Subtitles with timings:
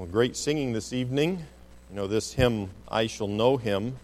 [0.00, 1.44] Well, great singing this evening.
[1.90, 3.98] You know, this hymn, I Shall Know Him,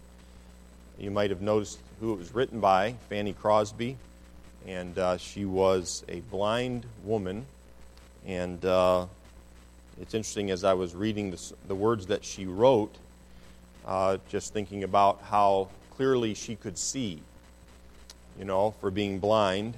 [0.99, 3.97] you might have noticed who it was written by Fanny Crosby.
[4.67, 7.47] And uh, she was a blind woman.
[8.27, 9.07] And uh,
[9.99, 12.95] it's interesting as I was reading the, the words that she wrote,
[13.87, 17.23] uh, just thinking about how clearly she could see.
[18.39, 19.73] You know, for being blind,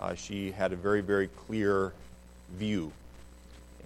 [0.00, 1.92] uh, she had a very, very clear
[2.56, 2.90] view.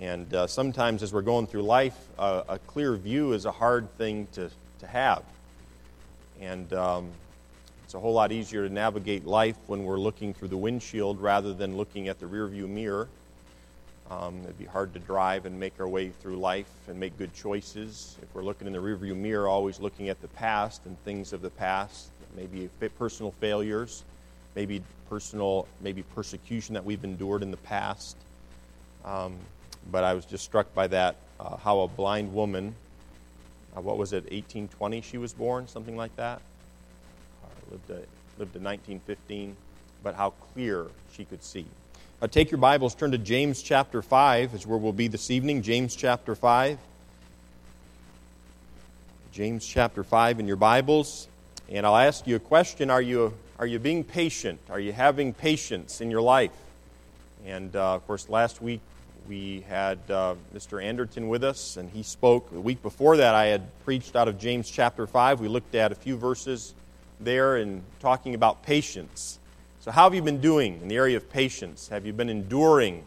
[0.01, 3.91] And uh, sometimes as we're going through life, uh, a clear view is a hard
[3.99, 5.23] thing to, to have.
[6.41, 7.11] And um,
[7.85, 11.53] it's a whole lot easier to navigate life when we're looking through the windshield rather
[11.53, 13.09] than looking at the rearview mirror.
[14.11, 17.35] Um, it'd be hard to drive and make our way through life and make good
[17.35, 21.33] choices if we're looking in the rearview mirror, always looking at the past and things
[21.33, 24.05] of the past, maybe personal failures,
[24.55, 28.17] maybe personal, maybe persecution that we've endured in the past.
[29.05, 29.35] Um,
[29.91, 32.75] but I was just struck by that uh, how a blind woman,
[33.77, 36.41] uh, what was it, 1820 she was born, something like that?
[37.45, 37.95] Uh, lived, a,
[38.39, 39.57] lived to 1915,
[40.03, 41.67] but how clear she could see.
[42.21, 45.63] Uh, take your Bibles, turn to James chapter 5, is where we'll be this evening.
[45.63, 46.79] James chapter 5.
[49.31, 51.29] James chapter 5 in your Bibles.
[51.69, 54.59] And I'll ask you a question Are you, are you being patient?
[54.69, 56.51] Are you having patience in your life?
[57.47, 58.81] And uh, of course, last week
[59.29, 60.83] we had uh, Mr.
[60.83, 62.51] Anderton with us, and he spoke.
[62.51, 65.41] The week before that, I had preached out of James chapter 5.
[65.41, 66.75] We looked at a few verses
[67.21, 69.39] there and talking about patience.
[69.81, 71.89] So, how have you been doing in the area of patience?
[71.89, 73.05] Have you been enduring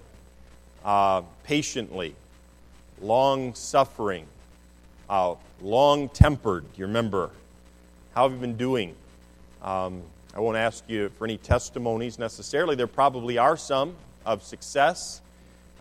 [0.86, 2.16] uh, patiently,
[3.02, 4.28] long suffering,
[5.10, 6.66] uh, long tempered?
[6.76, 7.32] You remember?
[8.14, 8.96] How have you been doing?
[9.64, 10.04] Um,
[10.36, 12.76] I won't ask you for any testimonies necessarily.
[12.76, 15.22] There probably are some of success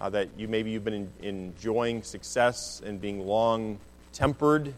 [0.00, 3.78] uh, that you maybe you've been in, enjoying success and being long
[4.12, 4.72] tempered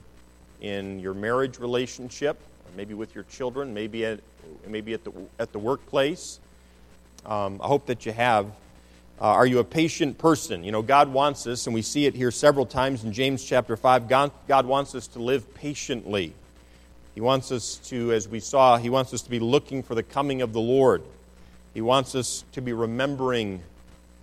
[0.61, 2.39] in your marriage relationship,
[2.77, 4.21] maybe with your children, maybe at,
[4.67, 6.41] maybe at, the, at the workplace.
[7.25, 8.47] Um, I hope that you have.
[9.21, 10.65] Uh, are you a patient person?
[10.65, 13.77] You know, God wants us, and we see it here several times in James chapter
[13.77, 14.09] 5.
[14.09, 16.33] God, God wants us to live patiently.
[17.15, 20.03] He wants us to, as we saw, He wants us to be looking for the
[20.03, 21.03] coming of the Lord.
[21.75, 23.63] He wants us to be remembering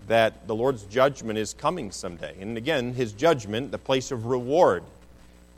[0.09, 2.35] that the Lord's judgment is coming someday.
[2.41, 4.83] And again, his judgment, the place of reward.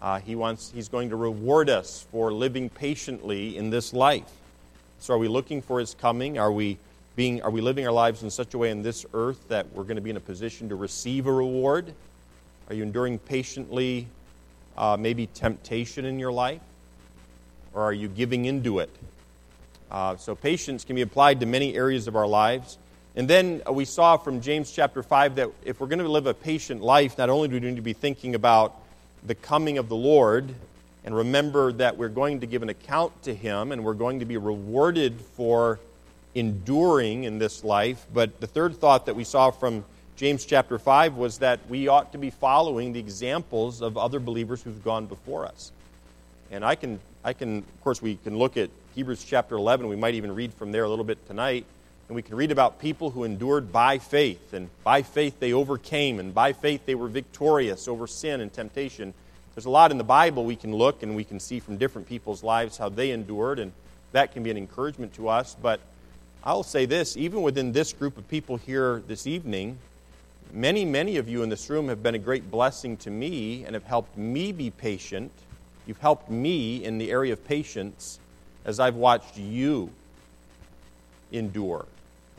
[0.01, 4.29] Uh, he wants, he's going to reward us for living patiently in this life.
[4.99, 6.37] So, are we looking for his coming?
[6.37, 6.77] Are we,
[7.15, 9.83] being, are we living our lives in such a way in this earth that we're
[9.83, 11.93] going to be in a position to receive a reward?
[12.67, 14.05] Are you enduring patiently
[14.77, 16.61] uh, maybe temptation in your life?
[17.73, 18.89] Or are you giving into it?
[19.89, 22.77] Uh, so, patience can be applied to many areas of our lives.
[23.15, 26.27] And then uh, we saw from James chapter 5 that if we're going to live
[26.27, 28.75] a patient life, not only do we need to be thinking about
[29.25, 30.53] the coming of the Lord
[31.03, 34.25] and remember that we're going to give an account to Him and we're going to
[34.25, 35.79] be rewarded for
[36.35, 39.83] enduring in this life, but the third thought that we saw from
[40.15, 44.61] James chapter 5 was that we ought to be following the examples of other believers
[44.61, 45.71] who've gone before us.
[46.51, 49.87] And I can, I can, of course, we can look at Hebrews chapter 11.
[49.87, 51.65] We might even read from there a little bit tonight.
[52.11, 56.19] And we can read about people who endured by faith, and by faith they overcame,
[56.19, 59.13] and by faith they were victorious over sin and temptation.
[59.55, 62.09] There's a lot in the Bible we can look and we can see from different
[62.09, 63.71] people's lives how they endured, and
[64.11, 65.55] that can be an encouragement to us.
[65.61, 65.79] But
[66.43, 69.77] I'll say this even within this group of people here this evening,
[70.51, 73.73] many, many of you in this room have been a great blessing to me and
[73.73, 75.31] have helped me be patient.
[75.87, 78.19] You've helped me in the area of patience
[78.65, 79.91] as I've watched you
[81.31, 81.85] endure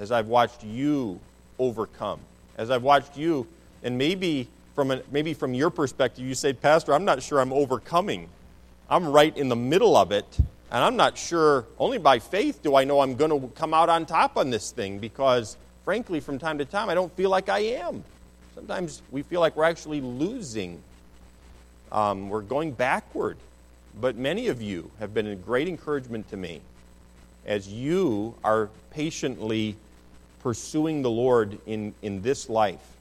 [0.03, 1.21] as I've watched you
[1.61, 2.19] overcome,
[2.59, 3.47] as I've watched you,
[3.85, 7.53] and maybe from, a, maybe from your perspective, you say, Pastor, I'm not sure I'm
[7.53, 8.29] overcoming.
[8.91, 10.27] I'm right in the middle of it,
[10.73, 13.89] and I'm not sure, only by faith do I know I'm going to come out
[13.89, 17.49] on top on this thing because, frankly, from time to time, I don't feel like
[17.49, 18.03] I am.
[18.57, 20.83] Sometimes we feel like we're actually losing,
[21.93, 23.37] um, we're going backward.
[24.01, 26.61] But many of you have been a great encouragement to me
[27.47, 29.77] as you are patiently
[30.43, 32.97] pursuing the Lord in, in this life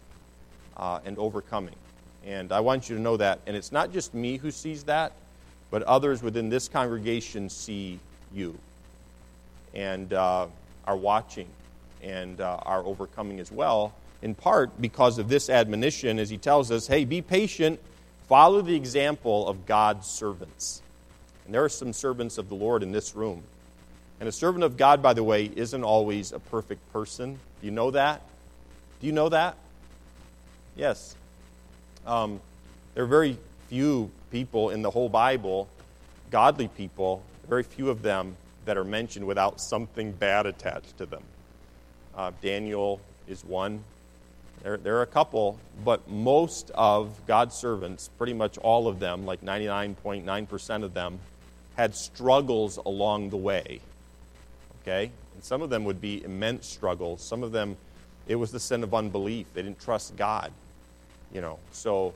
[0.77, 1.75] uh, and overcoming.
[2.25, 3.39] And I want you to know that.
[3.47, 5.13] And it's not just me who sees that,
[5.71, 7.99] but others within this congregation see
[8.33, 8.57] you
[9.73, 10.47] and uh,
[10.85, 11.47] are watching
[12.01, 16.71] and uh, are overcoming as well, in part because of this admonition as he tells
[16.71, 17.79] us hey, be patient,
[18.27, 20.81] follow the example of God's servants.
[21.45, 23.43] And there are some servants of the Lord in this room.
[24.21, 27.39] And a servant of God, by the way, isn't always a perfect person.
[27.59, 28.21] Do you know that?
[28.99, 29.55] Do you know that?
[30.75, 31.15] Yes.
[32.05, 32.39] Um,
[32.93, 35.67] There are very few people in the whole Bible,
[36.29, 38.35] godly people, very few of them
[38.65, 41.23] that are mentioned without something bad attached to them.
[42.15, 43.83] Uh, Daniel is one.
[44.61, 49.25] There, there are a couple, but most of God's servants, pretty much all of them,
[49.25, 51.17] like 99.9% of them,
[51.75, 53.81] had struggles along the way.
[54.81, 55.11] Okay?
[55.35, 57.21] And some of them would be immense struggles.
[57.21, 57.77] Some of them,
[58.27, 59.47] it was the sin of unbelief.
[59.53, 60.51] They didn't trust God.
[61.33, 62.13] You know, so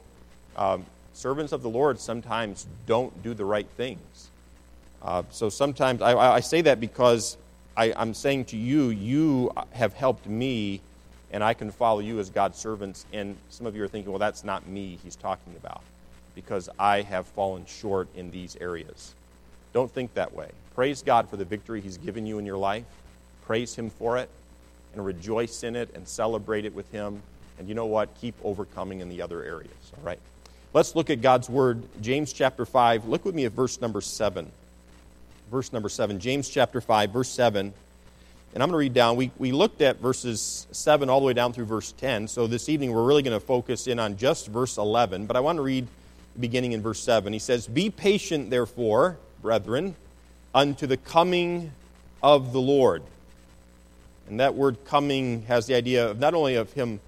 [0.58, 4.30] um, servants of the Lord sometimes don't do the right things.
[5.02, 7.38] Uh, so sometimes I, I, say that because
[7.78, 10.82] I, I'm saying to you, you have helped me,
[11.32, 13.06] and I can follow you as God's servants.
[13.14, 15.82] And some of you are thinking, well, that's not me he's talking about,
[16.34, 19.14] because I have fallen short in these areas.
[19.74, 20.50] Don't think that way.
[20.76, 22.86] Praise God for the victory he's given you in your life.
[23.46, 24.30] Praise him for it,
[24.94, 27.22] and rejoice in it, and celebrate it with him.
[27.58, 28.14] And you know what?
[28.20, 29.72] Keep overcoming in the other areas.
[29.98, 30.20] All right?
[30.74, 31.84] Let's look at God's word.
[32.02, 33.06] James chapter 5.
[33.08, 34.52] Look with me at verse number 7
[35.52, 36.20] verse number 7.
[36.20, 37.74] James chapter 5, verse 7.
[38.54, 39.18] And I'm going to read down.
[39.18, 42.28] We, we looked at verses 7 all the way down through verse 10.
[42.28, 45.26] So this evening we're really going to focus in on just verse 11.
[45.26, 45.88] But I want to read
[46.40, 47.32] beginning in verse 7.
[47.34, 49.96] He says, Be patient, therefore, brethren,
[50.56, 51.72] unto the coming
[52.24, 53.04] of the Lord.
[54.30, 57.02] And that word coming has the idea of not only of him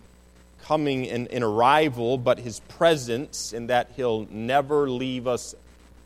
[0.65, 5.55] coming in, in arrival, but his presence, in that he'll never leave us,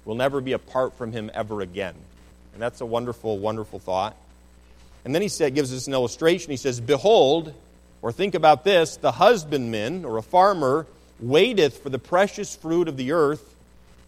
[0.06, 1.96] we'll never be apart from him ever again.
[2.54, 4.16] And that's a wonderful, wonderful thought.
[5.04, 6.52] And then he said, gives us an illustration.
[6.52, 7.54] He says, Behold,
[8.04, 10.86] or think about this, the husbandman or a farmer
[11.20, 13.56] waiteth for the precious fruit of the earth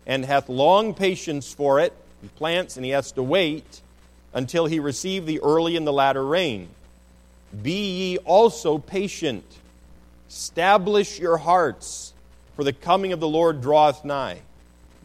[0.05, 1.93] and hath long patience for it.
[2.23, 3.81] He plants and he has to wait
[4.33, 6.69] until he receive the early and the latter rain.
[7.61, 9.43] Be ye also patient.
[10.29, 12.13] Establish your hearts,
[12.55, 14.39] for the coming of the Lord draweth nigh.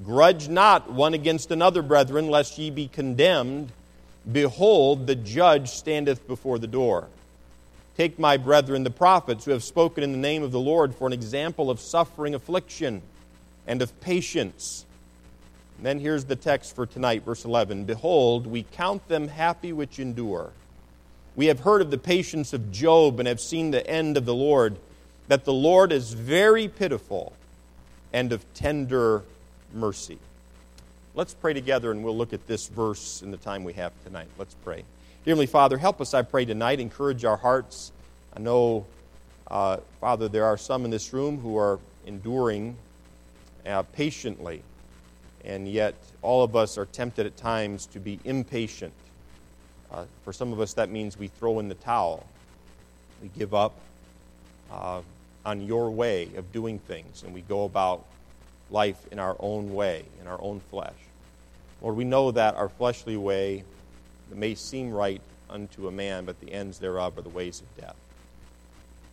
[0.04, 3.72] Grudge not one against another, brethren, lest ye be condemned.
[4.30, 7.08] Behold, the judge standeth before the door.
[7.96, 11.08] Take my brethren, the prophets, who have spoken in the name of the Lord, for
[11.08, 13.02] an example of suffering, affliction,
[13.66, 14.84] and of patience.
[15.78, 19.98] And then here's the text for tonight, verse 11 Behold, we count them happy which
[19.98, 20.50] endure.
[21.36, 24.34] We have heard of the patience of Job and have seen the end of the
[24.34, 24.76] Lord,
[25.28, 27.32] that the Lord is very pitiful
[28.12, 29.22] and of tender
[29.72, 30.18] mercy.
[31.14, 34.28] Let's pray together and we'll look at this verse in the time we have tonight.
[34.36, 34.84] Let's pray.
[35.24, 36.80] Dear Heavenly Father, help us, I pray, tonight.
[36.80, 37.92] Encourage our hearts.
[38.34, 38.86] I know,
[39.48, 42.76] uh, Father, there are some in this room who are enduring
[43.66, 44.62] uh, patiently,
[45.48, 48.92] and yet all of us are tempted at times to be impatient.
[49.90, 52.26] Uh, for some of us, that means we throw in the towel.
[53.22, 53.74] We give up
[54.70, 55.00] uh,
[55.46, 58.04] on your way of doing things, and we go about
[58.70, 60.92] life in our own way, in our own flesh.
[61.80, 63.64] Lord, we know that our fleshly way
[64.34, 67.96] may seem right unto a man, but the ends thereof are the ways of death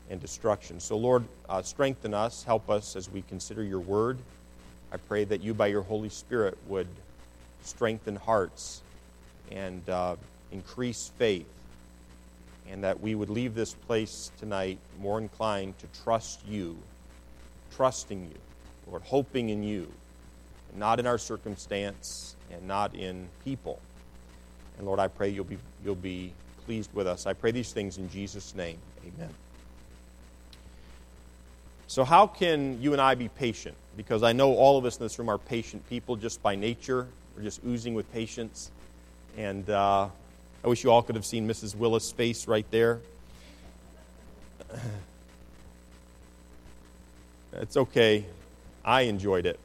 [0.09, 0.81] and destruction.
[0.81, 4.17] So, Lord, uh, strengthen us, help us as we consider your word.
[4.95, 6.87] I pray that you, by your Holy Spirit, would
[7.61, 8.81] strengthen hearts
[9.51, 10.15] and uh,
[10.53, 11.49] increase faith,
[12.71, 16.77] and that we would leave this place tonight more inclined to trust you,
[17.75, 18.39] trusting you
[18.87, 19.91] Lord, hoping in you,
[20.77, 23.79] not in our circumstance and not in people.
[24.77, 26.31] And Lord, I pray you'll be, you'll be
[26.65, 27.25] pleased with us.
[27.25, 28.77] I pray these things in Jesus' name.
[29.05, 29.33] Amen.
[31.87, 33.75] So, how can you and I be patient?
[33.95, 37.07] Because I know all of us in this room are patient people just by nature.
[37.35, 38.71] We're just oozing with patience.
[39.37, 40.07] And uh,
[40.63, 41.75] I wish you all could have seen Mrs.
[41.75, 42.99] Willis' face right there.
[47.57, 48.25] It's okay.
[48.83, 49.57] I enjoyed it.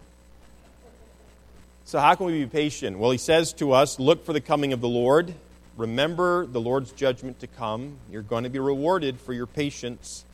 [1.85, 3.01] So, how can we be patient?
[3.01, 5.35] Well, he says to us, Look for the coming of the Lord.
[5.77, 7.97] Remember the Lord's judgment to come.
[8.11, 10.25] You're going to be rewarded for your patience.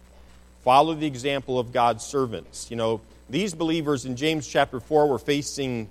[0.66, 2.70] Follow the example of God's servants.
[2.70, 5.88] You know, these believers in James chapter 4 were facing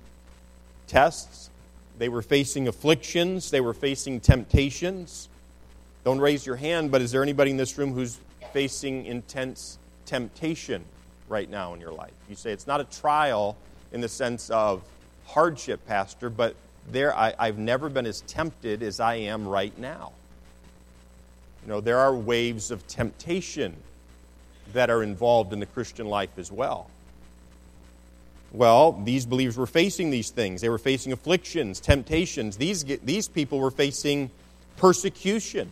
[0.86, 1.50] tests,
[1.98, 5.30] they were facing afflictions, they were facing temptations.
[6.04, 8.20] Don't raise your hand, but is there anybody in this room who's
[8.52, 10.84] facing intense temptation?
[11.28, 12.14] right now in your life.
[12.30, 13.58] You say it's not a trial
[13.92, 14.84] in the sense of
[15.26, 16.56] hardship, Pastor, but
[16.92, 20.12] there I, I've never been as tempted as I am right now.
[21.64, 23.76] You know, there are waves of temptation
[24.74, 26.90] that are involved in the Christian life as well.
[28.52, 30.62] Well, these believers were facing these things.
[30.62, 32.58] They were facing afflictions, temptations.
[32.58, 34.32] These, these people were facing
[34.78, 35.70] persecution.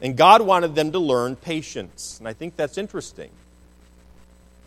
[0.00, 2.16] And God wanted them to learn patience.
[2.18, 3.30] And I think that's interesting.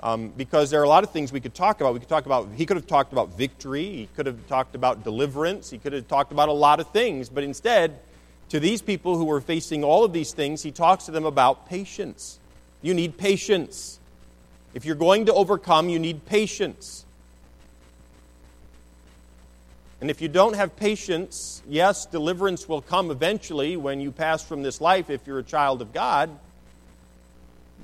[0.02, 1.94] Um, because there are a lot of things we could talk about.
[1.94, 5.06] We could talk about, he could have talked about victory, he could have talked about
[5.06, 8.00] deliverance, he could have talked about a lot of things, but instead,
[8.50, 11.70] to these people who were facing all of these things, he talks to them about
[11.70, 12.38] patience.
[12.84, 14.00] You need patience.
[14.75, 17.06] If you're going to overcome, you need patience.
[20.02, 24.62] And if you don't have patience, yes, deliverance will come eventually when you pass from
[24.62, 26.30] this life if you're a child of God,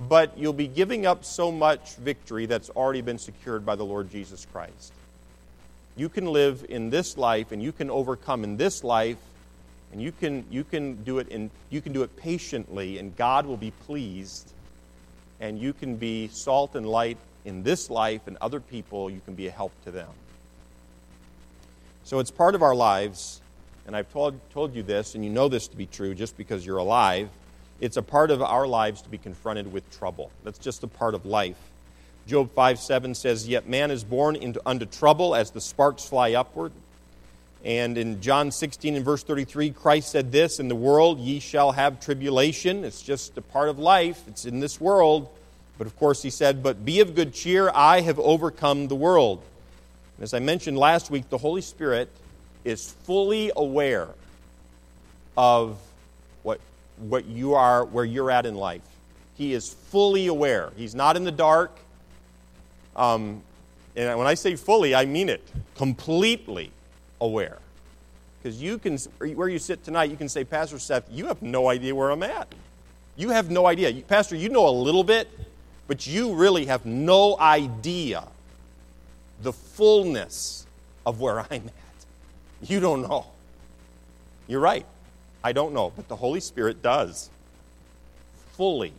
[0.10, 4.12] but you'll be giving up so much victory that's already been secured by the Lord
[4.12, 4.92] Jesus Christ.
[5.96, 9.18] You can live in this life and you can overcome in this life
[9.94, 13.46] and you can you can do it in you can do it patiently and God
[13.46, 14.52] will be pleased
[15.40, 19.36] and you can be salt and light in this life and other people you can
[19.36, 20.10] be a help to them.
[22.04, 23.42] So it's part of our lives,
[23.86, 26.66] and I've told, told you this, and you know this to be true just because
[26.66, 27.30] you're alive.
[27.80, 30.32] It's a part of our lives to be confronted with trouble.
[30.44, 31.58] That's just a part of life.
[32.28, 36.34] Job 5 7 says, Yet man is born into, unto trouble as the sparks fly
[36.34, 36.72] upward.
[37.64, 41.74] And in John 16 and verse 33, Christ said this In the world ye shall
[41.74, 42.86] have tribulation.
[42.86, 45.30] It's just a part of life, it's in this world.
[45.78, 49.42] But of course, he said, But be of good cheer, I have overcome the world.
[50.22, 52.10] As I mentioned last week, the Holy Spirit
[52.66, 54.10] is fully aware
[55.38, 55.78] of
[56.44, 56.60] what,
[56.98, 58.82] what you are, where you're at in life.
[59.36, 60.72] He is fully aware.
[60.76, 61.78] He's not in the dark.
[62.98, 63.42] Um,
[63.96, 65.42] and when I say fully, I mean it
[65.76, 66.72] completely
[67.22, 67.58] aware.
[68.42, 68.98] Because you can,
[69.36, 72.24] where you sit tonight, you can say, Pastor Seth, you have no idea where I'm
[72.24, 72.48] at.
[73.18, 73.92] You have no idea.
[74.04, 75.30] Pastor, you know a little bit,
[75.88, 78.24] but you really have no idea
[79.42, 80.66] the fullness
[81.06, 82.70] of where I'm at.
[82.70, 83.26] You don't know.
[84.48, 84.86] You're right.
[85.44, 87.30] I don't know, but the Holy Spirit does.
[88.54, 88.94] Fully.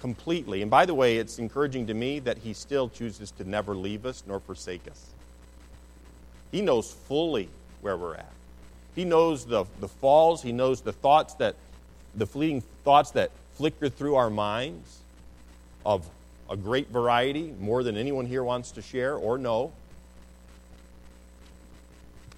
[0.00, 0.62] Completely.
[0.62, 4.04] And by the way, it's encouraging to me that He still chooses to never leave
[4.04, 5.11] us nor forsake us.
[6.52, 7.48] He knows fully
[7.80, 8.30] where we're at.
[8.94, 11.56] He knows the, the falls, He knows the thoughts that,
[12.14, 14.98] the fleeting thoughts that flicker through our minds
[15.84, 16.08] of
[16.48, 19.72] a great variety, more than anyone here wants to share or know.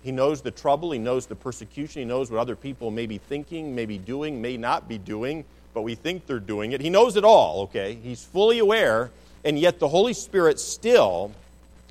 [0.04, 3.18] He knows the trouble, he knows the persecution, he knows what other people may be
[3.18, 6.80] thinking, may be doing, may not be doing, but we think they're doing it.
[6.80, 7.98] He knows it all, okay?
[8.02, 9.10] He's fully aware,
[9.44, 11.32] and yet the Holy Spirit still,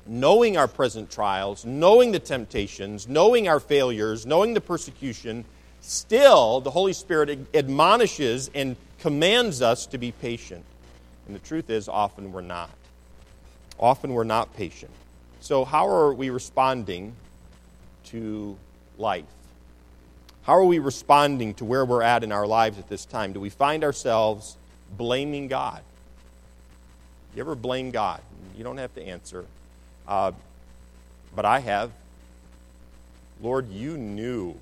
[0.06, 5.44] knowing our present trials, knowing the temptations, knowing our failures, knowing the persecution,
[5.80, 10.64] still the Holy Spirit admonishes and commands us to be patient.
[11.26, 12.70] And the truth is, often we're not.
[13.78, 14.92] Often we're not patient.
[15.40, 17.14] So, how are we responding
[18.06, 18.56] to
[18.98, 19.24] life?
[20.42, 23.32] How are we responding to where we're at in our lives at this time?
[23.32, 24.56] Do we find ourselves
[24.96, 25.82] blaming God?
[27.34, 28.20] You ever blame God?
[28.56, 29.46] You don't have to answer.
[30.06, 30.32] Uh,
[31.34, 31.90] but I have.
[33.40, 34.54] Lord, you knew.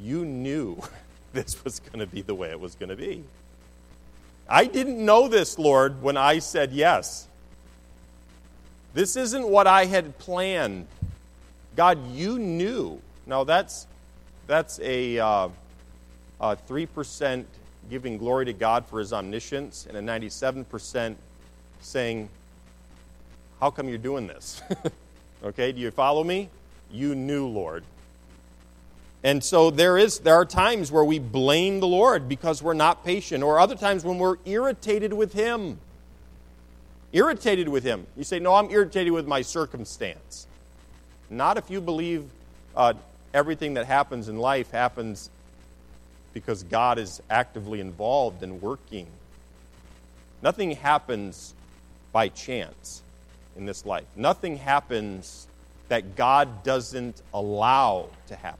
[0.00, 0.80] You knew
[1.32, 3.24] this was going to be the way it was going to be.
[4.48, 7.28] I didn't know this, Lord, when I said yes.
[8.94, 10.88] This isn't what I had planned.
[11.76, 13.00] God, you knew.
[13.26, 13.86] Now, that's,
[14.48, 15.48] that's a, uh,
[16.40, 17.44] a 3%
[17.88, 21.14] giving glory to God for his omniscience and a 97%
[21.80, 22.28] saying,
[23.60, 24.62] How come you're doing this?
[25.44, 26.48] okay, do you follow me?
[26.90, 27.84] You knew, Lord.
[29.22, 33.04] And so there is there are times where we blame the Lord because we're not
[33.04, 35.78] patient, or other times when we're irritated with him.
[37.12, 38.06] Irritated with him.
[38.16, 40.46] You say, "No, I'm irritated with my circumstance."
[41.28, 42.24] Not if you believe
[42.74, 42.94] uh,
[43.34, 45.28] everything that happens in life happens
[46.32, 49.06] because God is actively involved and working.
[50.42, 51.52] Nothing happens
[52.10, 53.02] by chance
[53.60, 54.06] in this life.
[54.16, 55.46] Nothing happens
[55.88, 58.58] that God doesn't allow to happen.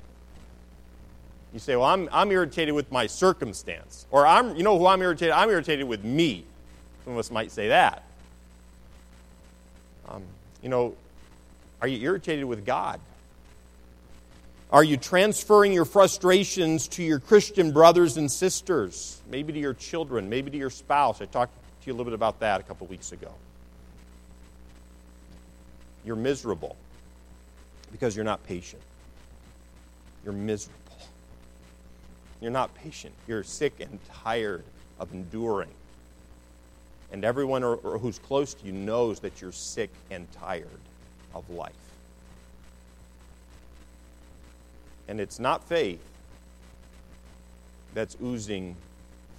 [1.52, 4.06] You say, well, I'm, I'm irritated with my circumstance.
[4.12, 5.32] Or, I'm, you know who I'm irritated?
[5.32, 6.44] I'm irritated with me.
[7.04, 8.04] Some of us might say that.
[10.08, 10.22] Um,
[10.62, 10.94] you know,
[11.80, 13.00] are you irritated with God?
[14.72, 19.20] Are you transferring your frustrations to your Christian brothers and sisters?
[19.28, 21.20] Maybe to your children, maybe to your spouse.
[21.20, 21.52] I talked
[21.82, 23.32] to you a little bit about that a couple weeks ago.
[26.04, 26.76] You're miserable
[27.92, 28.82] because you're not patient.
[30.24, 30.76] You're miserable.
[32.40, 33.14] You're not patient.
[33.26, 34.64] You're sick and tired
[34.98, 35.70] of enduring.
[37.12, 40.68] And everyone who's close to you knows that you're sick and tired
[41.34, 41.72] of life.
[45.08, 46.00] And it's not faith
[47.94, 48.76] that's oozing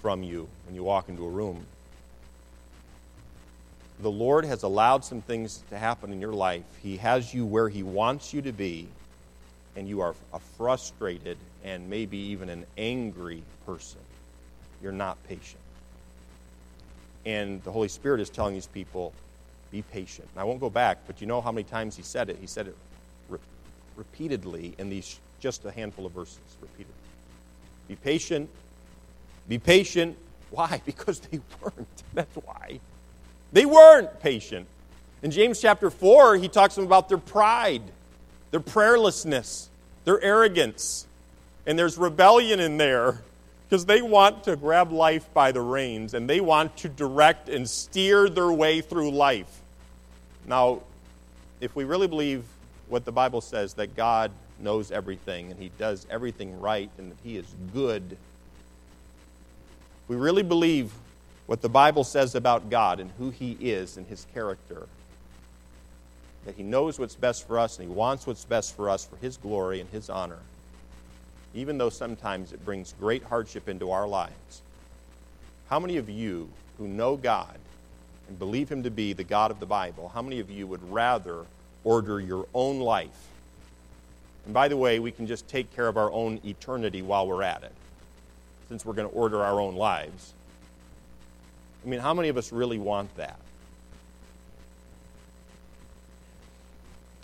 [0.01, 1.65] from you when you walk into a room.
[4.01, 6.63] The Lord has allowed some things to happen in your life.
[6.81, 8.87] He has you where He wants you to be,
[9.75, 13.99] and you are a frustrated and maybe even an angry person.
[14.81, 15.61] You're not patient.
[17.25, 19.13] And the Holy Spirit is telling these people,
[19.69, 20.27] be patient.
[20.33, 22.37] And I won't go back, but you know how many times He said it?
[22.41, 22.75] He said it
[23.29, 23.39] re-
[23.95, 26.39] repeatedly in these just a handful of verses.
[26.59, 26.93] Repeatedly.
[27.87, 28.49] Be patient.
[29.47, 30.17] Be patient.
[30.49, 30.81] Why?
[30.85, 32.03] Because they weren't.
[32.13, 32.79] That's why.
[33.51, 34.67] They weren't patient.
[35.23, 37.83] In James chapter 4, he talks about their pride,
[38.51, 39.67] their prayerlessness,
[40.05, 41.05] their arrogance.
[41.65, 43.21] And there's rebellion in there
[43.69, 47.69] because they want to grab life by the reins and they want to direct and
[47.69, 49.61] steer their way through life.
[50.47, 50.81] Now,
[51.59, 52.43] if we really believe
[52.89, 57.17] what the Bible says that God knows everything and he does everything right and that
[57.23, 58.17] he is good,
[60.07, 60.91] we really believe
[61.51, 64.87] what the Bible says about God and who he is and his character,
[66.45, 69.17] that he knows what's best for us and he wants what's best for us for
[69.17, 70.39] his glory and his honor
[71.53, 74.61] even though sometimes it brings great hardship into our lives.
[75.69, 77.57] How many of you who know God
[78.27, 80.91] and believe Him to be the God of the Bible, how many of you would
[80.91, 81.45] rather
[81.83, 83.27] order your own life?
[84.45, 87.43] And by the way, we can just take care of our own eternity while we're
[87.43, 87.73] at it,
[88.69, 90.33] since we're going to order our own lives.
[91.83, 93.39] I mean, how many of us really want that?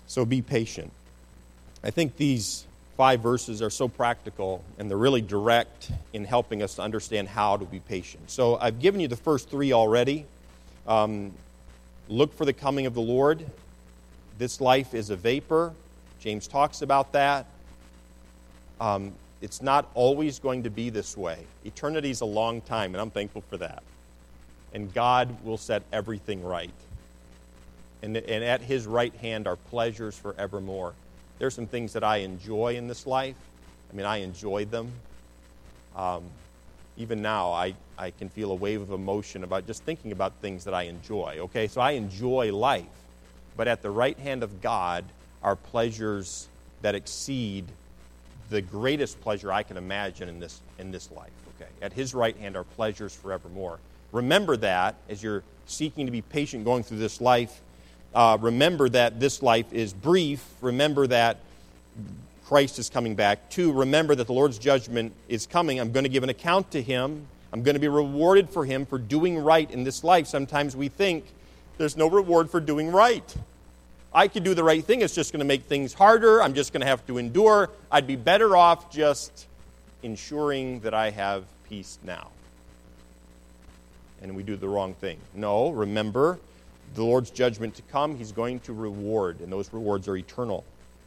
[0.08, 0.92] So be patient.
[1.84, 6.76] I think these five verses are so practical and they're really direct in helping us
[6.76, 8.32] to understand how to be patient.
[8.32, 10.26] So I've given you the first three already.
[10.88, 11.34] Um,
[12.10, 13.46] look for the coming of the Lord.
[14.40, 15.74] This life is a vapor.
[16.20, 17.46] James talks about that.
[18.80, 21.46] Um, it's not always going to be this way.
[21.64, 23.84] Eternity is a long time, and I'm thankful for that.
[24.74, 26.72] And God will set everything right.
[28.02, 30.94] And, and at his right hand are pleasures forevermore.
[31.40, 33.36] There's some things that I enjoy in this life.
[33.92, 34.92] I mean, I enjoy them.
[35.96, 36.24] Um,
[36.98, 40.64] even now, I, I can feel a wave of emotion about just thinking about things
[40.66, 41.38] that I enjoy.
[41.40, 42.86] Okay, so I enjoy life.
[43.56, 45.06] But at the right hand of God
[45.44, 46.48] are pleasures
[46.82, 47.66] that exceed
[48.50, 51.32] the greatest pleasure I can imagine in this, in this life.
[51.56, 53.80] Okay, at His right hand are pleasures forevermore.
[54.12, 57.62] Remember that as you're seeking to be patient going through this life
[58.18, 60.44] uh, remember that this life is brief.
[60.62, 61.38] Remember that
[62.46, 63.50] Christ is coming back.
[63.52, 65.80] Two, remember that the Lord's judgment is coming.
[65.80, 67.28] I'm going to give an account to him.
[67.54, 70.26] I'm going to be rewarded for him for doing right in this life.
[70.26, 71.26] Sometimes we think
[71.78, 73.36] there's no reward for doing right.
[74.14, 75.02] I could do the right thing.
[75.02, 76.42] It's just going to make things harder.
[76.42, 77.70] I'm just going to have to endure.
[77.92, 79.46] I'd be better off just
[80.02, 82.30] ensuring that I have peace now.
[84.22, 85.20] And we do the wrong thing.
[85.34, 86.40] No, remember,
[86.96, 90.64] the Lord's judgment to come, he's going to reward, and those rewards are eternal.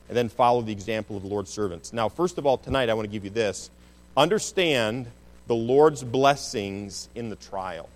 [0.09, 1.93] And then follow the example of the Lord's servants.
[1.93, 3.71] Now, first of all, tonight I want to give you this.
[4.17, 5.07] Understand
[5.47, 7.89] the Lord's blessings in the trial.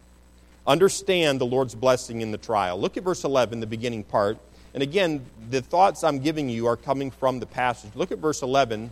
[0.66, 2.80] Understand the Lord's blessing in the trial.
[2.80, 4.38] Look at verse 11, the beginning part.
[4.72, 7.90] And again, the thoughts I'm giving you are coming from the passage.
[7.94, 8.90] Look at verse 11.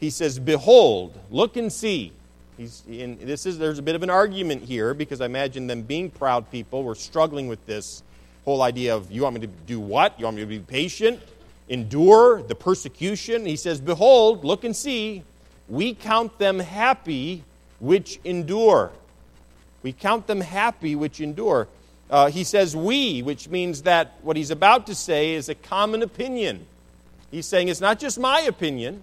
[0.00, 2.12] He says, Behold, look and see.
[2.58, 6.10] He's this is, there's a bit of an argument here because I imagine them being
[6.10, 8.02] proud people were struggling with this
[8.44, 10.18] whole idea of you want me to do what?
[10.18, 11.20] You want me to be patient,
[11.68, 13.46] endure the persecution?
[13.46, 15.22] He says, Behold, look and see,
[15.68, 17.44] we count them happy
[17.78, 18.90] which endure.
[19.84, 21.68] We count them happy which endure.
[22.10, 26.02] Uh, he says we, which means that what he's about to say is a common
[26.02, 26.66] opinion.
[27.30, 29.02] He's saying it's not just my opinion,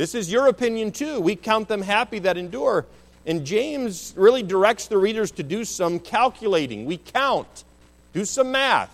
[0.00, 1.20] this is your opinion too.
[1.20, 2.86] We count them happy that endure.
[3.26, 6.86] And James really directs the readers to do some calculating.
[6.86, 7.64] We count.
[8.14, 8.90] Do some math.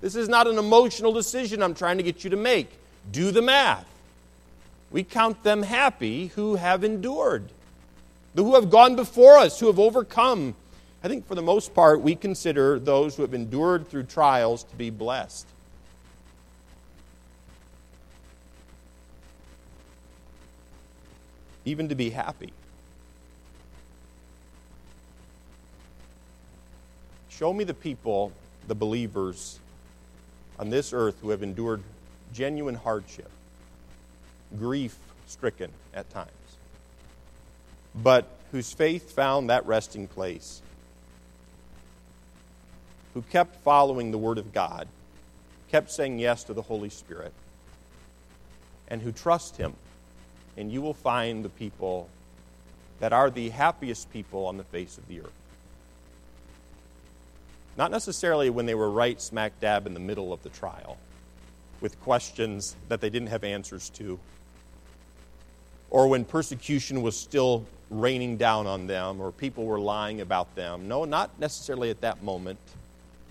[0.00, 2.68] This is not an emotional decision I'm trying to get you to make.
[3.12, 3.86] Do the math.
[4.90, 7.44] We count them happy who have endured,
[8.34, 10.56] who have gone before us, who have overcome.
[11.04, 14.74] I think for the most part, we consider those who have endured through trials to
[14.74, 15.46] be blessed.
[21.64, 22.52] Even to be happy.
[27.28, 28.32] Show me the people
[28.68, 29.58] the believers
[30.58, 31.82] on this earth who have endured
[32.32, 33.30] genuine hardship,
[34.58, 34.96] grief
[35.26, 36.30] stricken at times,
[37.94, 40.62] but whose faith found that resting place,
[43.14, 44.88] who kept following the Word of God,
[45.70, 47.32] kept saying yes to the Holy Spirit,
[48.88, 49.74] and who trust Him.
[50.56, 52.08] And you will find the people
[53.00, 55.32] that are the happiest people on the face of the earth.
[57.76, 60.98] Not necessarily when they were right smack dab in the middle of the trial
[61.80, 64.18] with questions that they didn't have answers to,
[65.90, 70.86] or when persecution was still raining down on them, or people were lying about them.
[70.88, 72.58] No, not necessarily at that moment,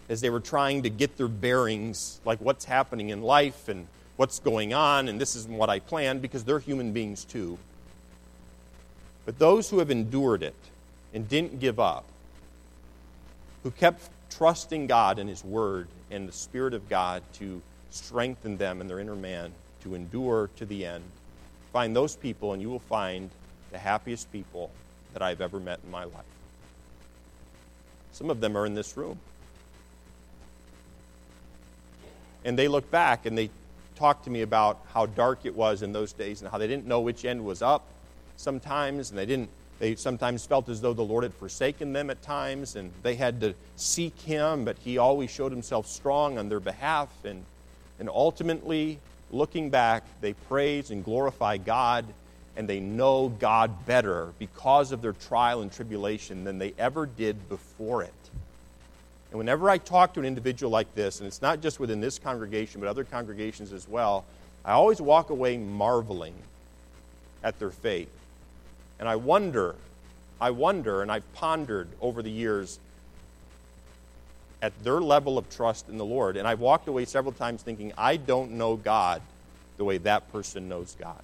[0.10, 3.88] as they were trying to get their bearings, like what's happening in life and
[4.22, 7.58] what's going on, and this isn't what I planned, because they're human beings too.
[9.26, 10.54] But those who have endured it
[11.12, 12.06] and didn't give up,
[13.64, 18.80] who kept trusting God and His Word and the Spirit of God to strengthen them
[18.80, 21.04] and their inner man to endure to the end.
[21.74, 23.28] Find those people, and you will find
[23.72, 24.70] the happiest people
[25.14, 26.14] that I've ever met in my life.
[28.12, 29.18] Some of them are in this room.
[32.46, 33.50] And they look back and they
[34.02, 36.88] talk to me about how dark it was in those days and how they didn't
[36.88, 37.86] know which end was up
[38.36, 42.22] sometimes, and they didn't they sometimes felt as though the Lord had forsaken them at
[42.22, 46.60] times, and they had to seek Him, but He always showed Himself strong on their
[46.60, 47.10] behalf.
[47.26, 47.44] And,
[48.00, 49.00] and ultimately,
[49.32, 52.06] looking back, they praise and glorify God,
[52.56, 57.50] and they know God better because of their trial and tribulation than they ever did
[57.50, 58.14] before it.
[59.32, 62.20] And whenever I talk to an individual like this, and it's not just within this
[62.20, 64.26] congregation, but other congregations as well,
[64.64, 66.36] I always walk away marveling
[67.44, 68.10] at their faith
[69.02, 69.76] and I wonder,
[70.40, 72.80] I wonder, and I've pondered over the years
[74.62, 76.38] at their level of trust in the Lord.
[76.38, 79.24] And I've walked away several times thinking, I don't know God
[79.78, 81.22] the way that person knows God.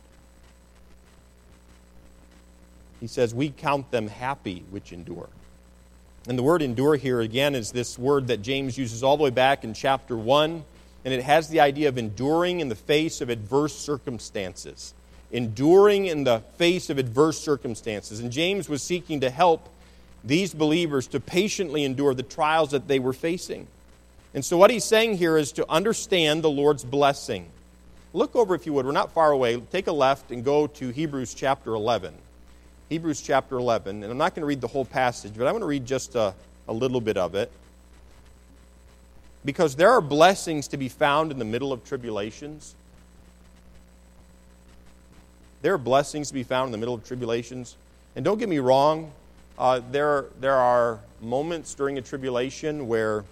[2.99, 5.29] He says, We count them happy which endure.
[6.27, 9.29] And the word endure here, again, is this word that James uses all the way
[9.29, 10.63] back in chapter 1.
[11.05, 14.93] And it has the idea of enduring in the face of adverse circumstances
[15.31, 18.19] enduring in the face of adverse circumstances.
[18.19, 19.69] And James was seeking to help
[20.23, 23.67] these believers to patiently endure the trials that they were facing.
[24.33, 27.47] And so, what he's saying here is to understand the Lord's blessing.
[28.13, 29.57] Look over, if you would, we're not far away.
[29.57, 32.13] Take a left and go to Hebrews chapter 11.
[32.89, 34.03] Hebrews chapter 11.
[34.03, 36.15] And I'm not going to read the whole passage, but I'm going to read just
[36.15, 36.33] a,
[36.67, 37.51] a little bit of it.
[39.43, 42.75] Because there are blessings to be found in the middle of tribulations.
[45.61, 47.75] There are blessings to be found in the middle of tribulations.
[48.15, 49.11] And don't get me wrong,
[49.59, 53.25] uh, there, there are moments during a tribulation where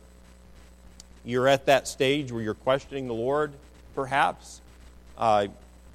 [1.24, 3.54] you're at that stage where you're questioning the Lord,
[3.94, 4.62] perhaps.
[5.18, 5.48] Uh,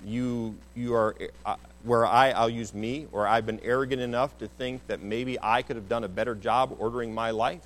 [0.04, 4.48] you, you are, uh, where I, I'll use me, or I've been arrogant enough to
[4.48, 7.62] think that maybe I could have done a better job ordering my life.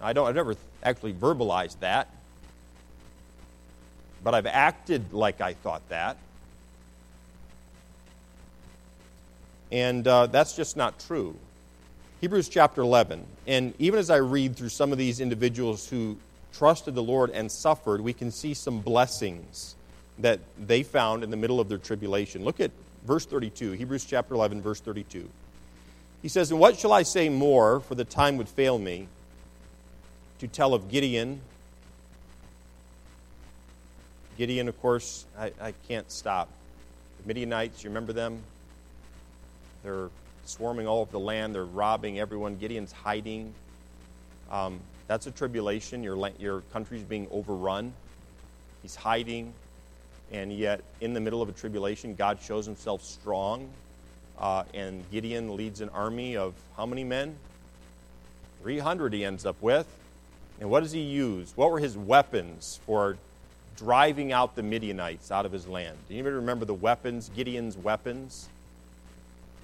[0.00, 2.08] I don't, I've never actually verbalized that,
[4.22, 6.16] but I've acted like I thought that.
[9.70, 11.34] And uh, that's just not true.
[12.20, 13.24] Hebrews chapter 11.
[13.46, 16.18] And even as I read through some of these individuals who
[16.52, 19.74] trusted the Lord and suffered, we can see some blessings
[20.18, 22.44] that they found in the middle of their tribulation.
[22.44, 22.70] Look at
[23.06, 25.28] verse 32, Hebrews chapter 11, verse 32.
[26.22, 29.08] He says, And what shall I say more, for the time would fail me,
[30.38, 31.40] to tell of Gideon?
[34.38, 36.48] Gideon, of course, I, I can't stop.
[37.20, 38.42] The Midianites, you remember them?
[39.82, 40.10] They're
[40.44, 41.54] swarming all over the land.
[41.54, 42.56] They're robbing everyone.
[42.56, 43.52] Gideon's hiding.
[44.50, 46.02] Um, that's a tribulation.
[46.02, 47.92] Your, your country's being overrun.
[48.82, 49.52] He's hiding.
[50.32, 53.68] And yet, in the middle of a tribulation, God shows himself strong.
[54.38, 57.36] Uh, and Gideon leads an army of how many men?
[58.62, 59.86] 300 he ends up with.
[60.60, 61.52] And what does he use?
[61.54, 63.18] What were his weapons for
[63.76, 65.98] driving out the Midianites out of his land?
[66.08, 68.48] Do even remember the weapons, Gideon's weapons?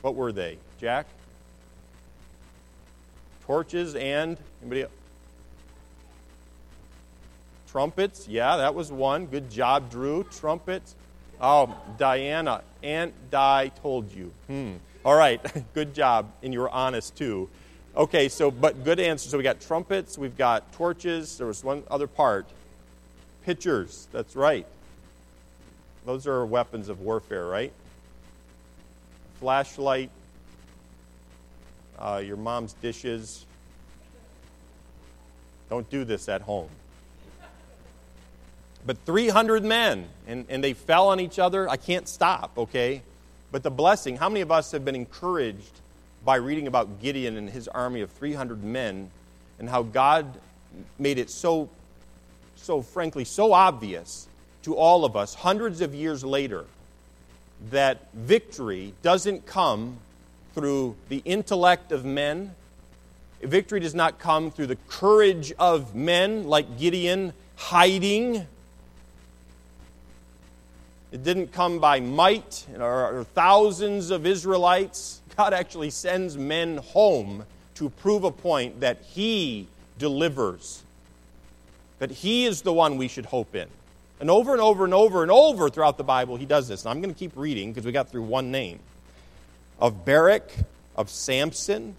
[0.02, 0.58] What were they?
[0.80, 1.06] Jack?
[3.46, 4.92] Torches and anybody else?
[7.70, 8.28] Trumpets.
[8.28, 9.26] Yeah, that was one.
[9.26, 10.24] Good job, Drew.
[10.24, 10.94] Trumpets.
[11.40, 12.62] Oh, Diana.
[12.82, 14.32] Aunt Di told you.
[14.46, 14.74] Hmm.
[15.04, 15.40] All right.
[15.74, 16.30] Good job.
[16.42, 17.48] And you were honest, too.
[17.96, 19.28] Okay, so, but good answer.
[19.28, 21.36] So we got trumpets, we've got torches.
[21.36, 22.46] There was one other part.
[23.44, 24.06] Pitchers.
[24.12, 24.66] That's right.
[26.06, 27.72] Those are weapons of warfare, right?
[29.38, 30.10] flashlight,
[31.98, 33.46] uh, your mom's dishes.
[35.70, 36.68] Don't do this at home.
[38.86, 41.68] But 300 men, and, and they fell on each other.
[41.68, 43.02] I can't stop, okay?
[43.52, 45.80] But the blessing, how many of us have been encouraged
[46.24, 49.10] by reading about Gideon and his army of 300 men
[49.58, 50.38] and how God
[50.98, 51.68] made it so,
[52.56, 54.28] so frankly, so obvious
[54.62, 56.64] to all of us hundreds of years later
[57.70, 59.98] that victory doesn't come
[60.54, 62.54] through the intellect of men
[63.42, 68.46] Victory does not come through the courage of men like Gideon hiding.
[71.10, 75.20] It didn't come by might or, thousands of Israelites.
[75.36, 77.44] God actually sends men home
[77.76, 79.68] to prove a point that He
[79.98, 80.82] delivers,
[81.98, 83.68] that He is the one we should hope in.
[84.20, 86.84] And over and over and over and over throughout the Bible, He does this.
[86.84, 88.80] And I'm going to keep reading because we got through one name
[89.78, 90.50] of Barak,
[90.96, 91.94] of Samson,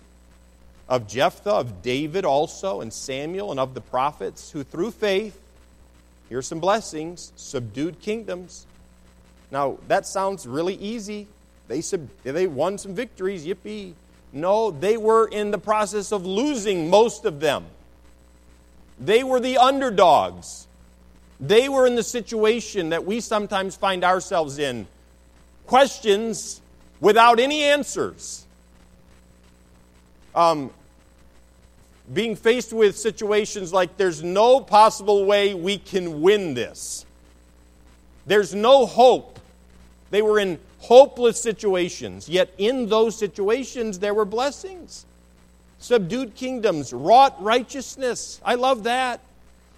[0.89, 5.39] of Jephthah, of David also, and Samuel, and of the prophets who through faith,
[6.27, 8.65] here's some blessings, subdued kingdoms.
[9.51, 11.27] Now, that sounds really easy.
[11.67, 13.93] They, sub- they won some victories, yippee.
[14.31, 17.65] No, they were in the process of losing most of them.
[18.99, 20.67] They were the underdogs.
[21.39, 24.88] They were in the situation that we sometimes find ourselves in
[25.65, 26.62] questions
[26.99, 28.45] without any answers.
[30.35, 30.71] Um,
[32.12, 37.05] being faced with situations like there's no possible way we can win this.
[38.25, 39.38] There's no hope.
[40.11, 45.05] They were in hopeless situations, yet in those situations there were blessings.
[45.79, 48.41] Subdued kingdoms, wrought righteousness.
[48.43, 49.21] I love that.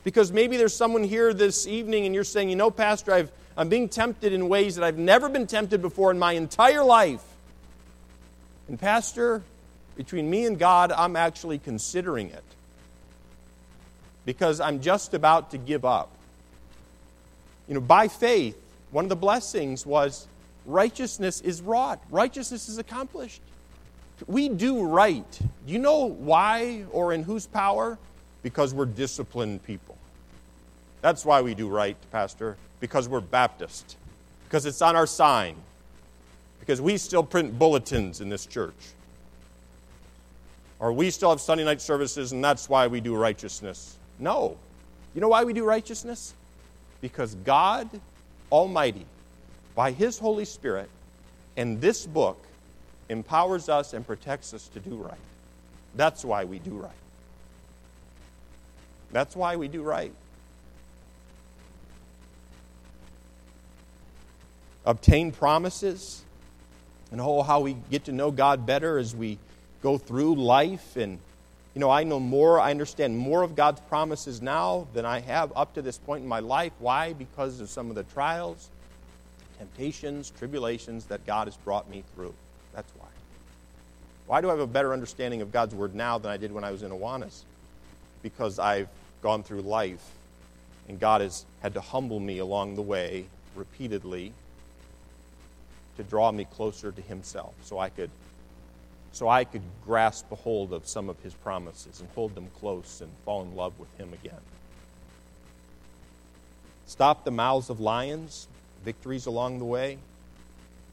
[0.03, 3.69] Because maybe there's someone here this evening and you're saying, you know, Pastor, I've, I'm
[3.69, 7.23] being tempted in ways that I've never been tempted before in my entire life.
[8.67, 9.43] And, Pastor,
[9.95, 12.43] between me and God, I'm actually considering it
[14.25, 16.09] because I'm just about to give up.
[17.67, 18.60] You know, by faith,
[18.91, 20.27] one of the blessings was
[20.65, 23.41] righteousness is wrought, righteousness is accomplished.
[24.27, 25.39] We do right.
[25.65, 27.97] Do you know why or in whose power?
[28.43, 29.97] Because we're disciplined people.
[31.01, 33.97] That's why we do right, Pastor, because we're Baptist,
[34.45, 35.55] because it's on our sign,
[36.59, 38.75] because we still print bulletins in this church.
[40.79, 43.97] Or we still have Sunday night services, and that's why we do righteousness.
[44.19, 44.57] No.
[45.13, 46.33] You know why we do righteousness?
[47.01, 47.89] Because God
[48.51, 49.05] Almighty,
[49.75, 50.89] by His Holy Spirit,
[51.57, 52.43] and this book,
[53.09, 55.19] empowers us and protects us to do right.
[55.95, 56.91] That's why we do right.
[59.11, 60.13] That's why we do right.
[64.85, 66.23] Obtain promises,
[67.11, 69.37] and oh, how we get to know God better as we
[69.83, 70.95] go through life.
[70.95, 71.19] And,
[71.73, 75.53] you know, I know more, I understand more of God's promises now than I have
[75.55, 76.73] up to this point in my life.
[76.79, 77.13] Why?
[77.13, 78.69] Because of some of the trials,
[79.57, 82.33] temptations, tribulations that God has brought me through.
[82.73, 83.07] That's why.
[84.27, 86.63] Why do I have a better understanding of God's Word now than I did when
[86.63, 87.43] I was in Awanas?
[88.21, 88.89] Because I've
[89.21, 90.11] gone through life
[90.89, 94.33] and God has had to humble me along the way repeatedly
[95.97, 98.09] to draw me closer to Himself so I could
[99.11, 103.01] so I could grasp a hold of some of his promises and hold them close
[103.01, 104.39] and fall in love with him again.
[106.87, 108.47] Stop the mouths of lions,
[108.83, 109.97] victories along the way.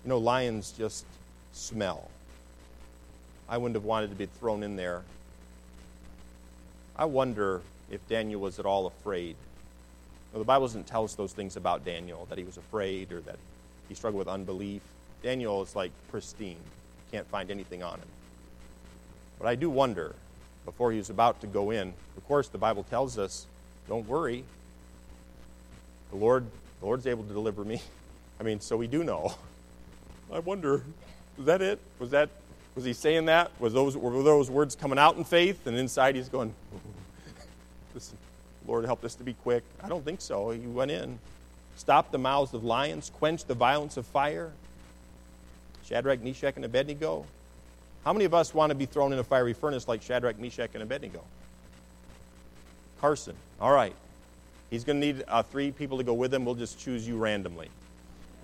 [0.04, 1.04] You know, lions just
[1.52, 2.10] smell.
[3.48, 5.02] I wouldn't have wanted to be thrown in there.
[6.96, 9.36] I wonder if Daniel was at all afraid.
[10.32, 13.20] Well, the Bible doesn't tell us those things about Daniel, that he was afraid or
[13.22, 13.36] that
[13.88, 14.82] he struggled with unbelief.
[15.22, 16.58] Daniel is like pristine.
[17.10, 18.08] Can't find anything on him.
[19.38, 20.14] But I do wonder,
[20.64, 23.46] before he's about to go in, of course, the Bible tells us,
[23.88, 24.44] don't worry.
[26.10, 26.44] The Lord,
[26.80, 27.80] the Lord's able to deliver me.
[28.40, 29.34] I mean, so we do know.
[30.32, 30.82] I wonder,
[31.36, 31.78] was that it?
[31.98, 32.28] Was that
[32.78, 33.50] was he saying that?
[33.58, 36.54] Was those were those words coming out in faith and inside he's going,
[37.94, 38.16] Listen,
[38.68, 39.64] Lord help us to be quick.
[39.82, 40.50] I don't think so.
[40.50, 41.18] He went in,
[41.76, 44.52] stopped the mouths of lions, quenched the violence of fire.
[45.88, 47.24] Shadrach, Meshach, and Abednego.
[48.04, 50.70] How many of us want to be thrown in a fiery furnace like Shadrach, Meshach,
[50.74, 51.22] and Abednego?
[53.00, 53.34] Carson.
[53.60, 53.94] All right.
[54.70, 56.44] He's going to need uh, three people to go with him.
[56.44, 57.70] We'll just choose you randomly.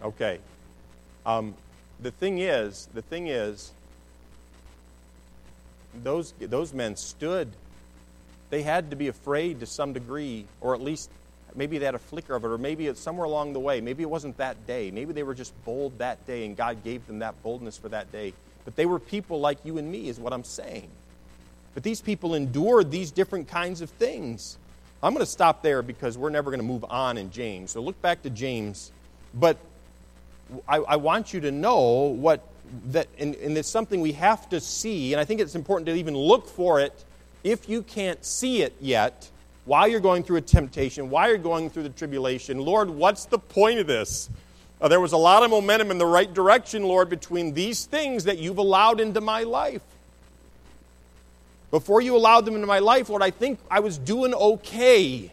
[0.03, 0.39] Okay.
[1.27, 1.55] Um,
[2.01, 3.73] the thing is, the thing is,
[6.03, 7.49] those, those men stood.
[8.49, 11.11] They had to be afraid to some degree, or at least
[11.55, 13.81] maybe they had a flicker of it, or maybe it's somewhere along the way.
[13.81, 14.91] Maybe it wasn't that day.
[14.91, 18.11] Maybe they were just bold that day, and God gave them that boldness for that
[18.13, 18.33] day.
[18.65, 20.89] But they were people like you and me, is what I'm saying.
[21.75, 24.59] But these people endured these different kinds of things.
[25.03, 27.73] I'm going to stop there because we're never going to move on in James.
[27.73, 28.91] So look back to James.
[29.35, 29.59] But
[30.69, 32.47] I, I want you to know what
[32.87, 35.95] that, and, and it's something we have to see, and I think it's important to
[35.95, 37.05] even look for it
[37.43, 39.29] if you can't see it yet
[39.65, 42.59] while you're going through a temptation, while you're going through the tribulation.
[42.59, 44.29] Lord, what's the point of this?
[44.81, 48.25] Uh, there was a lot of momentum in the right direction, Lord, between these things
[48.25, 49.83] that you've allowed into my life.
[51.71, 55.33] Before you allowed them into my life, Lord, I think I was doing okay.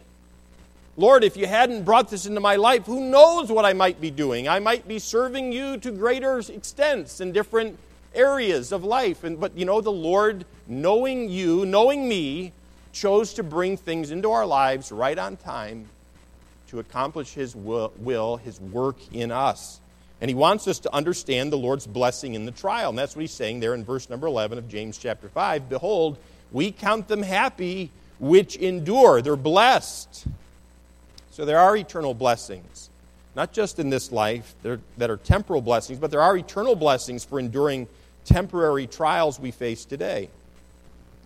[0.96, 4.10] Lord, if you hadn't brought this into my life, who knows what I might be
[4.10, 4.48] doing?
[4.48, 7.78] I might be serving you to greater extents in different
[8.14, 9.24] areas of life.
[9.24, 12.52] And, but you know, the Lord, knowing you, knowing me,
[12.92, 15.88] chose to bring things into our lives right on time
[16.68, 19.80] to accomplish His will, His work in us.
[20.20, 22.90] And He wants us to understand the Lord's blessing in the trial.
[22.90, 25.68] And that's what He's saying there in verse number 11 of James chapter 5.
[25.68, 26.16] Behold,
[26.52, 29.20] we count them happy which endure.
[29.20, 30.26] They're blessed.
[31.32, 32.90] So there are eternal blessings,
[33.34, 37.40] not just in this life that are temporal blessings, but there are eternal blessings for
[37.40, 37.88] enduring
[38.24, 40.28] temporary trials we face today.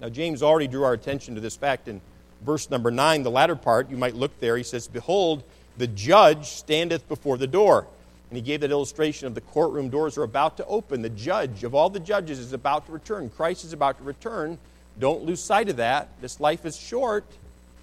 [0.00, 2.00] Now, James already drew our attention to this fact in
[2.42, 3.90] verse number 9, the latter part.
[3.90, 4.56] You might look there.
[4.56, 5.42] He says, Behold,
[5.78, 7.86] the judge standeth before the door.
[8.28, 11.02] And he gave that illustration of the courtroom doors are about to open.
[11.02, 13.30] The judge of all the judges is about to return.
[13.30, 14.58] Christ is about to return.
[14.98, 16.08] Don't lose sight of that.
[16.20, 17.24] This life is short.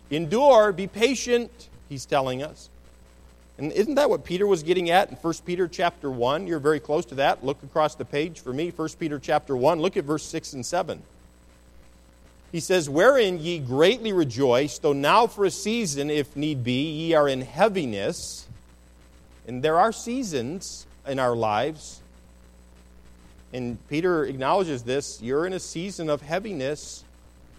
[0.09, 2.69] Endure, be patient, he's telling us.
[3.57, 6.47] And isn't that what Peter was getting at in 1 Peter chapter 1?
[6.47, 7.45] You're very close to that.
[7.45, 9.79] Look across the page for me, 1 Peter chapter 1.
[9.79, 11.01] Look at verse 6 and 7.
[12.53, 17.13] He says, Wherein ye greatly rejoice, though now for a season, if need be, ye
[17.13, 18.47] are in heaviness.
[19.45, 21.99] And there are seasons in our lives.
[23.51, 25.21] And Peter acknowledges this.
[25.21, 27.03] You're in a season of heaviness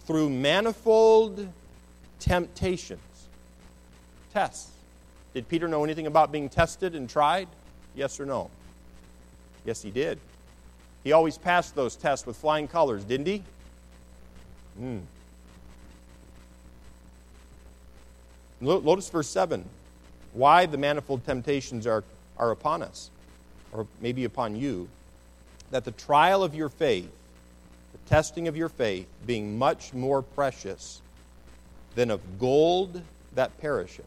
[0.06, 1.46] through manifold
[2.18, 3.00] temptations,
[4.32, 4.70] tests
[5.34, 7.48] did Peter know anything about being tested and tried?
[7.96, 8.50] Yes or no?
[9.64, 10.20] Yes, he did.
[11.02, 13.42] He always passed those tests with flying colors, didn't he?
[14.78, 14.98] Hmm.
[18.60, 19.64] Notice verse 7.
[20.32, 22.02] Why the manifold temptations are,
[22.38, 23.10] are upon us,
[23.72, 24.88] or maybe upon you.
[25.70, 27.10] That the trial of your faith,
[27.92, 31.00] the testing of your faith, being much more precious
[31.94, 33.02] than of gold
[33.34, 34.04] that perisheth,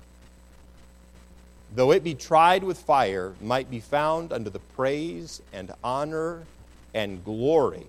[1.76, 6.44] though it be tried with fire, might be found under the praise and honor
[6.94, 7.86] and glory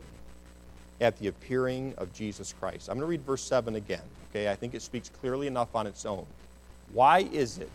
[1.00, 2.88] at the appearing of Jesus Christ.
[2.88, 4.02] I'm going to read verse 7 again.
[4.30, 6.26] Okay, I think it speaks clearly enough on its own.
[6.92, 7.70] Why is it?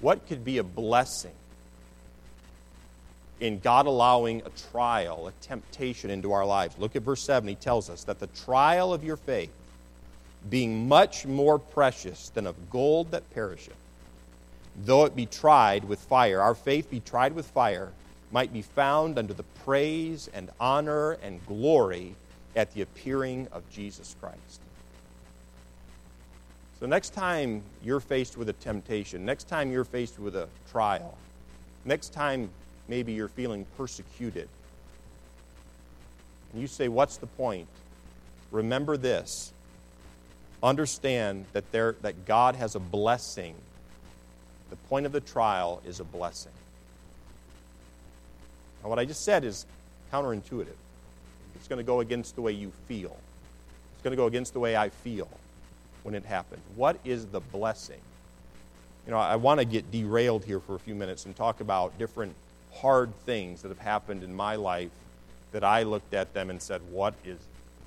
[0.00, 1.32] What could be a blessing
[3.40, 6.76] in God allowing a trial, a temptation into our lives?
[6.78, 7.48] Look at verse 7.
[7.48, 9.52] He tells us that the trial of your faith,
[10.50, 13.76] being much more precious than of gold that perisheth,
[14.84, 17.92] though it be tried with fire, our faith be tried with fire,
[18.32, 22.16] might be found under the praise and honor and glory
[22.56, 24.60] at the appearing of Jesus Christ.
[26.80, 31.16] So, next time you're faced with a temptation, next time you're faced with a trial,
[31.84, 32.50] next time
[32.88, 34.48] maybe you're feeling persecuted,
[36.52, 37.68] and you say, What's the point?
[38.50, 39.52] Remember this.
[40.62, 43.54] Understand that, there, that God has a blessing
[44.74, 46.50] the point of the trial is a blessing.
[48.82, 49.66] Now, what I just said is
[50.12, 50.74] counterintuitive.
[51.64, 53.16] It's going to go against the way you feel,
[53.94, 55.30] it's going to go against the way I feel
[56.02, 56.60] when it happened.
[56.76, 58.02] What is the blessing?
[59.06, 61.98] You know, I want to get derailed here for a few minutes and talk about
[61.98, 62.34] different
[62.74, 64.90] hard things that have happened in my life
[65.52, 67.38] that I looked at them and said, "What is,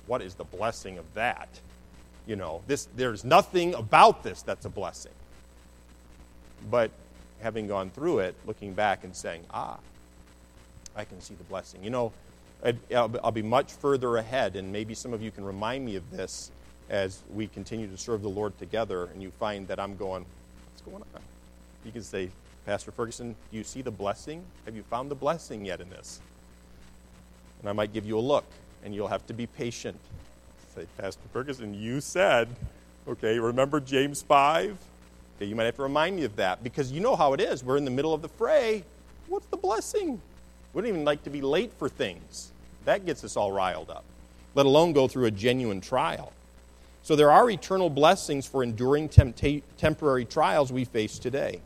[0.08, 1.48] what is the blessing of that?"
[2.26, 5.12] You know, this there's nothing about this that's a blessing.
[6.68, 6.90] But
[7.42, 9.78] having gone through it, looking back and saying, ah,
[10.96, 11.84] I can see the blessing.
[11.84, 12.12] You know,
[12.94, 16.50] I'll be much further ahead, and maybe some of you can remind me of this
[16.90, 20.24] as we continue to serve the Lord together, and you find that I'm going,
[20.70, 21.22] what's going on?
[21.84, 22.30] You can say,
[22.66, 24.42] Pastor Ferguson, do you see the blessing?
[24.64, 26.20] Have you found the blessing yet in this?
[27.60, 28.44] And I might give you a look,
[28.84, 29.98] and you'll have to be patient.
[30.74, 32.48] Say, Pastor Ferguson, you said,
[33.06, 34.76] okay, remember James 5?
[35.36, 37.62] Okay, you might have to remind me of that because you know how it is.
[37.62, 38.82] We're in the middle of the fray.
[39.28, 40.20] What's the blessing?
[40.78, 42.52] Don't even like to be late for things.
[42.84, 44.04] That gets us all riled up,
[44.54, 46.32] let alone go through a genuine trial.
[47.02, 51.60] So there are eternal blessings for enduring tempta- temporary trials we face today.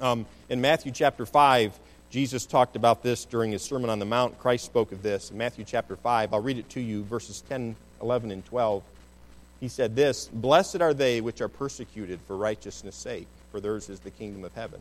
[0.00, 1.76] Um, in Matthew chapter 5,
[2.10, 4.38] Jesus talked about this during his Sermon on the Mount.
[4.38, 5.32] Christ spoke of this.
[5.32, 8.84] In Matthew chapter 5, I'll read it to you, verses 10, 11, and 12
[9.62, 14.00] he said this Blessed are they which are persecuted for righteousness' sake, for theirs is
[14.00, 14.80] the kingdom of heaven.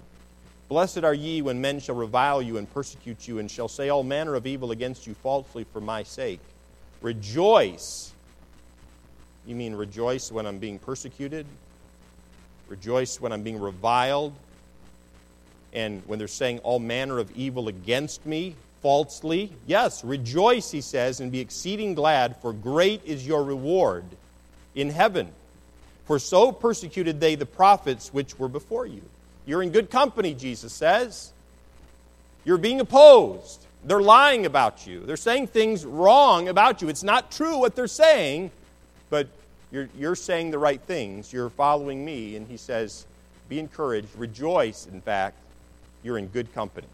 [0.72, 4.04] Blessed are ye when men shall revile you and persecute you, and shall say all
[4.04, 6.40] manner of evil against you falsely for my sake.
[7.02, 8.14] Rejoice.
[9.46, 11.46] You mean rejoice when I'm being persecuted?
[12.70, 14.34] Rejoice when I'm being reviled?
[15.74, 19.52] And when they're saying all manner of evil against me falsely.
[19.68, 24.06] Yes, rejoice, he says, and be exceeding glad, for great is your reward
[24.74, 25.34] in heaven.
[26.06, 29.02] For so persecuted they the prophets which were before you.
[29.46, 31.32] You're in good company, Jesus says.
[32.46, 33.66] You're being opposed.
[33.84, 35.02] They're lying about you.
[35.02, 36.90] They're saying things wrong about you.
[36.90, 38.52] It's not true what they're saying,
[39.10, 39.28] but
[39.72, 41.34] you're, you're saying the right things.
[41.34, 42.36] You're following me.
[42.36, 43.06] And he says,
[43.50, 44.10] Be encouraged.
[44.16, 45.38] Rejoice, in fact.
[46.04, 46.88] You're in good company.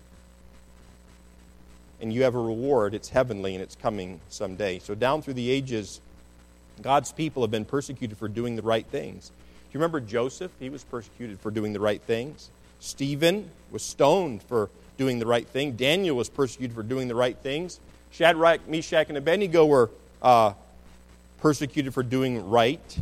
[2.00, 2.94] And you have a reward.
[2.94, 4.80] It's heavenly and it's coming someday.
[4.80, 6.00] So, down through the ages,
[6.82, 9.32] God's people have been persecuted for doing the right things.
[9.78, 10.52] You remember Joseph?
[10.60, 12.50] He was persecuted for doing the right things.
[12.80, 15.74] Stephen was stoned for doing the right thing.
[15.74, 17.80] Daniel was persecuted for doing the right things.
[18.10, 19.92] Shadrach, Meshach, and Abednego were
[20.24, 20.54] uh,
[21.42, 22.98] persecuted for doing right.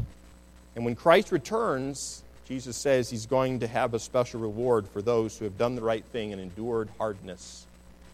[0.75, 5.37] And when Christ returns, Jesus says he's going to have a special reward for those
[5.37, 7.67] who have done the right thing and endured hardness,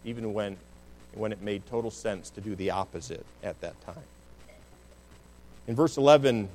[0.06, 0.56] even when,
[1.16, 3.96] when it made total sense to do the opposite at that time.
[5.68, 6.48] In verse 11,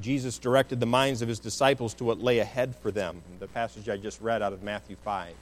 [0.00, 3.20] Jesus directed the minds of his disciples to what lay ahead for them.
[3.38, 5.34] The passage I just read out of Matthew 5.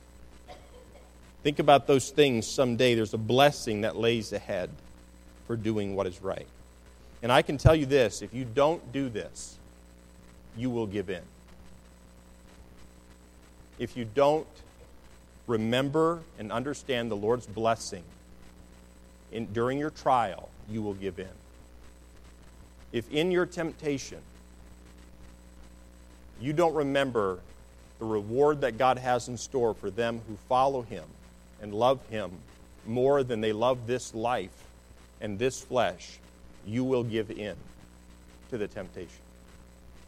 [1.42, 2.94] Think about those things someday.
[2.94, 4.70] There's a blessing that lays ahead
[5.46, 6.46] for doing what is right.
[7.22, 9.56] And I can tell you this if you don't do this,
[10.56, 11.22] you will give in.
[13.78, 14.46] If you don't
[15.46, 18.02] remember and understand the Lord's blessing
[19.32, 21.28] in, during your trial, you will give in.
[22.92, 24.18] If in your temptation
[26.40, 27.40] you don't remember
[27.98, 31.04] the reward that God has in store for them who follow Him
[31.60, 32.30] and love Him
[32.86, 34.64] more than they love this life
[35.20, 36.18] and this flesh,
[36.66, 37.56] you will give in
[38.50, 39.20] to the temptation.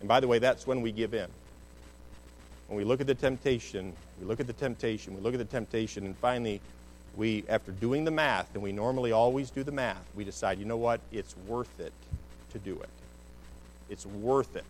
[0.01, 1.28] And by the way, that's when we give in.
[2.68, 5.45] When we look at the temptation, we look at the temptation, we look at the
[5.45, 6.61] temptation, and finally,
[7.16, 10.64] we, after doing the math, and we normally always do the math, we decide, you
[10.64, 11.93] know what, it's worth it
[12.53, 12.89] to do it.
[13.89, 14.64] It's worth it.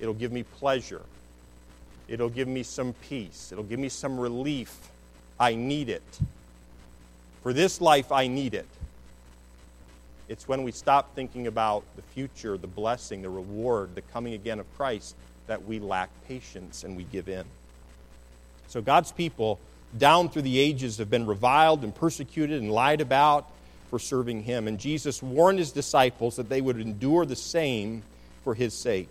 [0.00, 1.02] It'll give me pleasure.
[2.08, 3.50] It'll give me some peace.
[3.52, 4.76] It'll give me some relief.
[5.38, 6.02] I need it.
[7.42, 8.66] For this life, I need it.
[10.28, 14.60] It's when we stop thinking about the future, the blessing, the reward, the coming again
[14.60, 17.44] of Christ, that we lack patience and we give in.
[18.68, 19.58] So God's people,
[19.98, 23.50] down through the ages, have been reviled and persecuted and lied about
[23.88, 24.68] for serving Him.
[24.68, 28.02] And Jesus warned His disciples that they would endure the same
[28.44, 29.08] for His sake.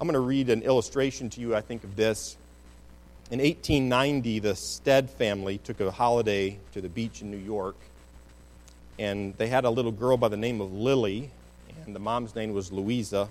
[0.00, 2.36] I'm going to read an illustration to you, I think, of this.
[3.30, 7.76] In 1890, the Stead family took a holiday to the beach in New York
[8.98, 11.30] and they had a little girl by the name of Lily,
[11.84, 13.28] and the mom's name was Louisa.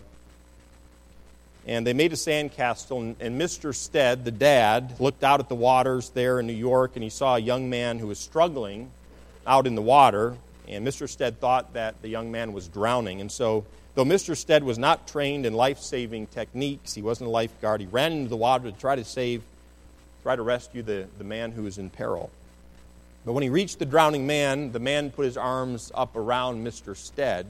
[1.65, 3.73] And they made a sandcastle, and, and Mr.
[3.73, 7.35] Stead, the dad, looked out at the waters there in New York, and he saw
[7.35, 8.91] a young man who was struggling
[9.47, 10.35] out in the water.
[10.67, 11.07] And Mr.
[11.07, 13.21] Stead thought that the young man was drowning.
[13.21, 13.65] And so,
[13.95, 14.35] though Mr.
[14.35, 18.29] Stead was not trained in life saving techniques, he wasn't a lifeguard, he ran into
[18.29, 19.43] the water to try to save,
[20.23, 22.29] try to rescue the, the man who was in peril.
[23.25, 26.95] But when he reached the drowning man, the man put his arms up around Mr.
[26.95, 27.45] Stead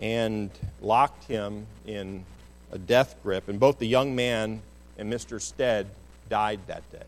[0.00, 2.24] and locked him in
[2.72, 3.48] a death grip.
[3.48, 4.62] And both the young man
[4.98, 5.40] and Mr.
[5.40, 5.86] Stead
[6.28, 7.06] died that day.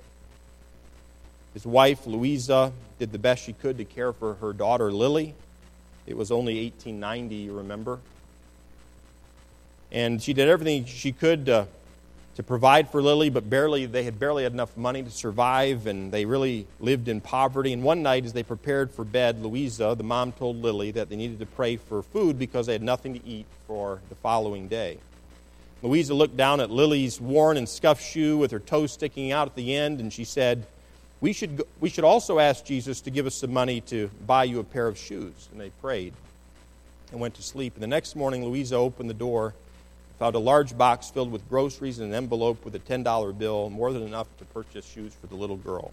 [1.55, 5.35] His wife, Louisa, did the best she could to care for her daughter, Lily.
[6.07, 7.99] It was only 1890, you remember.
[9.91, 11.69] And she did everything she could to
[12.37, 16.11] to provide for Lily, but barely they had barely had enough money to survive, and
[16.11, 17.73] they really lived in poverty.
[17.73, 21.17] And one night, as they prepared for bed, Louisa, the mom, told Lily that they
[21.17, 24.99] needed to pray for food because they had nothing to eat for the following day.
[25.83, 29.55] Louisa looked down at Lily's worn and scuffed shoe with her toe sticking out at
[29.55, 30.67] the end, and she said,
[31.23, 34.45] we should, go, we should also ask Jesus to give us some money to buy
[34.45, 35.49] you a pair of shoes.
[35.51, 36.13] And they prayed
[37.11, 37.73] and went to sleep.
[37.73, 39.55] And the next morning, Louisa opened the door
[40.23, 43.93] found a large box filled with groceries and an envelope with a $10 bill, more
[43.93, 45.91] than enough to purchase shoes for the little girl.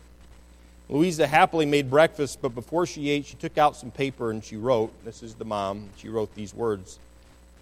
[0.87, 4.55] Louisa happily made breakfast, but before she ate, she took out some paper and she
[4.55, 6.99] wrote, This is the mom, she wrote these words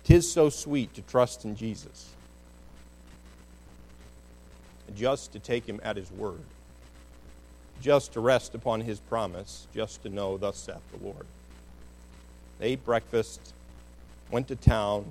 [0.04, 2.10] Tis so sweet to trust in Jesus,
[4.94, 6.44] just to take him at his word,
[7.82, 11.26] just to rest upon his promise, just to know, Thus saith the Lord.
[12.60, 13.54] They ate breakfast,
[14.32, 15.06] went to town,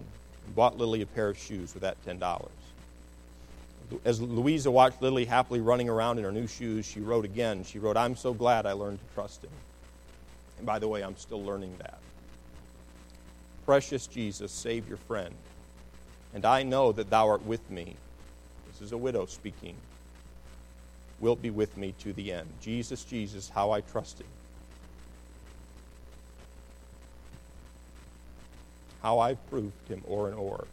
[0.44, 2.48] and bought Lily a pair of shoes with that $10.
[4.04, 7.62] As Louisa watched Lily happily running around in her new shoes, she wrote again.
[7.64, 9.50] She wrote, I'm so glad I learned to trust him.
[10.58, 11.98] And by the way, I'm still learning that.
[13.64, 15.34] Precious Jesus, save your friend.
[16.34, 17.94] And I know that thou art with me.
[18.72, 19.76] This is a widow speaking.
[21.20, 22.48] Wilt be with me to the end.
[22.60, 24.26] Jesus, Jesus, how I trusted.
[29.02, 30.66] How I've proved him o'er and o'er.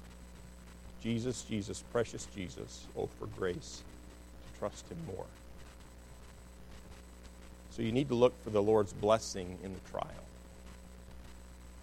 [1.01, 3.83] Jesus, Jesus, precious Jesus, oh, for grace
[4.53, 5.25] to trust him more.
[7.71, 10.23] So you need to look for the Lord's blessing in the trial.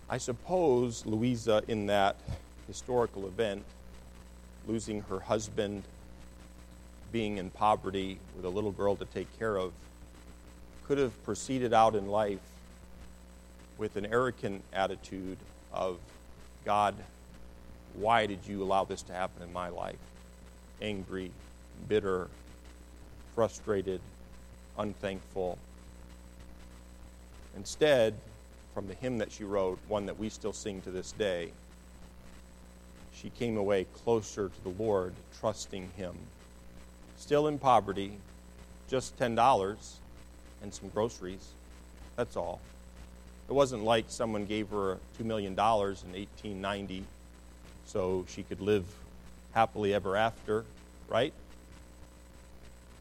[0.09, 2.17] I suppose Louisa, in that
[2.67, 3.65] historical event,
[4.67, 5.83] losing her husband,
[7.13, 9.73] being in poverty with a little girl to take care of,
[10.87, 12.41] could have proceeded out in life
[13.79, 15.39] with an arrogant attitude
[15.73, 15.99] of,
[16.65, 16.95] God,
[17.95, 19.97] why did you allow this to happen in my life?
[20.83, 21.31] Angry,
[21.89, 22.29] bitter,
[23.35, 24.01] frustrated,
[24.79, 25.59] unthankful.
[27.57, 28.15] Instead,
[28.75, 31.51] from the hymn that she wrote, one that we still sing to this day,
[33.15, 36.15] she came away closer to the Lord, trusting Him.
[37.21, 38.13] Still in poverty,
[38.89, 39.95] just $10
[40.63, 41.47] and some groceries.
[42.17, 42.61] That's all.
[43.49, 47.05] It wasn't like someone gave her $2 million in 1890
[47.85, 48.85] so she could live
[49.53, 50.65] happily ever after,
[51.09, 51.35] right?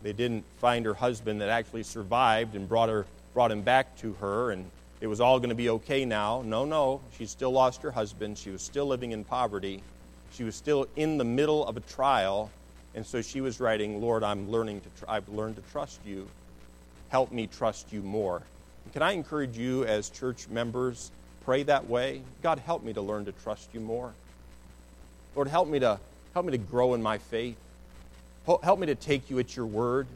[0.04, 4.14] They didn't find her husband that actually survived and brought, her, brought him back to
[4.20, 6.44] her, and it was all going to be okay now.
[6.46, 7.00] No, no.
[7.18, 8.38] She still lost her husband.
[8.38, 9.82] She was still living in poverty.
[10.34, 12.52] She was still in the middle of a trial.
[12.96, 16.28] And so she was writing, Lord, I'm learning to, tr- I've learned to trust you.
[17.10, 18.42] Help me trust you more.
[18.94, 21.12] Can I encourage you as church members,
[21.46, 22.22] pray that way?
[22.42, 24.14] God, help me to learn to trust you more.
[25.36, 26.00] Lord, help me to,
[26.34, 27.58] help me to grow in my faith.
[28.46, 30.08] Help me to take you at your word.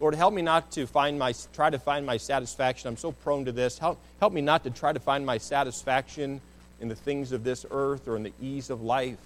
[0.00, 2.88] Lord, help me not to find my, try to find my satisfaction.
[2.88, 3.78] I'm so prone to this.
[3.78, 6.40] Help, help me not to try to find my satisfaction
[6.80, 9.18] in the things of this earth or in the ease of life.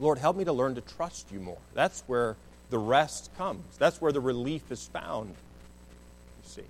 [0.00, 1.58] Lord, help me to learn to trust you more.
[1.74, 2.36] That's where
[2.70, 5.28] the rest comes, that's where the relief is found.
[5.30, 6.62] You see.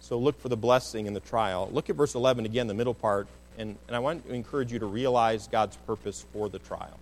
[0.00, 1.70] So look for the blessing in the trial.
[1.72, 4.78] Look at verse 11 again, the middle part, and, and I want to encourage you
[4.80, 6.98] to realize God's purpose for the trial.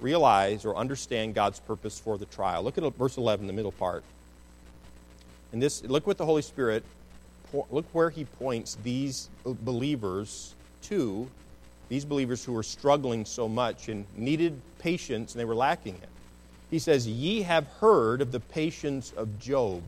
[0.00, 2.62] Realize or understand God's purpose for the trial.
[2.62, 4.04] Look at verse 11, the middle part.
[5.52, 6.84] And this, look what the Holy Spirit
[7.70, 11.28] look where he points these believers to,
[11.92, 16.08] these believers who were struggling so much and needed patience and they were lacking it.
[16.70, 19.82] He says, Ye have heard of the patience of Job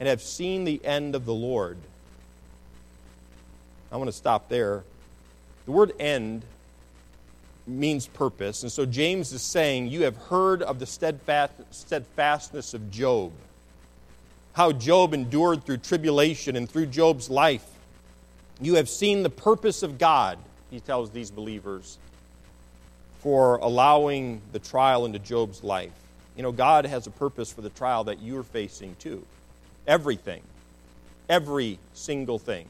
[0.00, 1.78] and have seen the end of the Lord.
[3.92, 4.82] I want to stop there.
[5.66, 6.42] The word end
[7.66, 8.64] means purpose.
[8.64, 13.32] And so James is saying, You have heard of the steadfast, steadfastness of Job
[14.58, 17.64] how Job endured through tribulation and through Job's life.
[18.60, 20.36] You have seen the purpose of God,
[20.70, 21.98] he tells these believers,
[23.20, 25.92] for allowing the trial into Job's life.
[26.36, 29.24] You know, God has a purpose for the trial that you're facing too.
[29.86, 30.42] Everything.
[31.28, 32.66] Every single thing.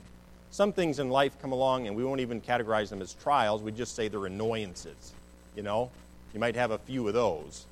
[0.51, 3.73] Some things in life come along and we won't even categorize them as trials, we
[3.73, 5.13] just say they're annoyances.
[5.55, 5.91] You know?
[6.33, 7.67] You might have a few of those.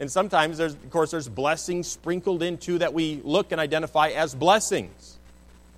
[0.00, 4.34] And sometimes, there's, of course, there's blessings sprinkled into that we look and identify as
[4.34, 5.18] blessings.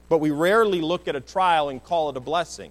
[0.08, 2.70] But we rarely look at a trial and call it a blessing.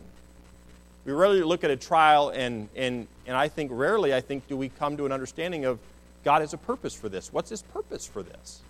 [1.06, 4.58] We rarely look at a trial, and, and, and I think rarely, I think, do
[4.58, 5.80] we come to an understanding of
[6.24, 7.32] God has a purpose for this.
[7.32, 8.62] What's his purpose for this?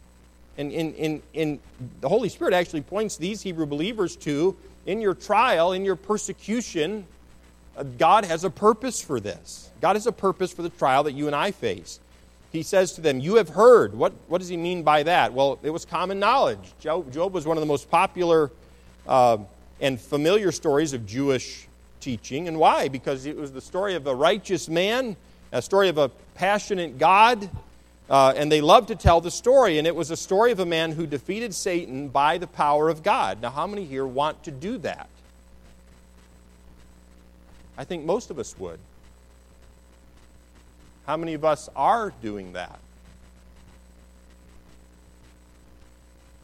[0.57, 1.59] And in, in, in
[2.01, 4.55] the Holy Spirit actually points these Hebrew believers to
[4.85, 7.05] in your trial, in your persecution,
[7.77, 9.69] uh, God has a purpose for this.
[9.81, 11.99] God has a purpose for the trial that you and I face
[12.55, 13.93] he says to them, You have heard.
[13.93, 15.33] What, what does he mean by that?
[15.33, 16.73] Well, it was common knowledge.
[16.79, 18.51] Job, Job was one of the most popular
[19.07, 19.37] uh,
[19.81, 21.67] and familiar stories of Jewish
[22.05, 22.47] teaching.
[22.47, 22.87] And why?
[22.87, 25.17] Because it was the story of a righteous man,
[25.51, 27.49] a story of a passionate God.
[28.07, 29.79] Uh, and they loved to tell the story.
[29.79, 33.01] And it was a story of a man who defeated Satan by the power of
[33.01, 33.41] God.
[33.41, 35.09] Now, how many here want to do that?
[37.75, 38.79] I think most of us would.
[41.07, 42.79] How many of us are doing that?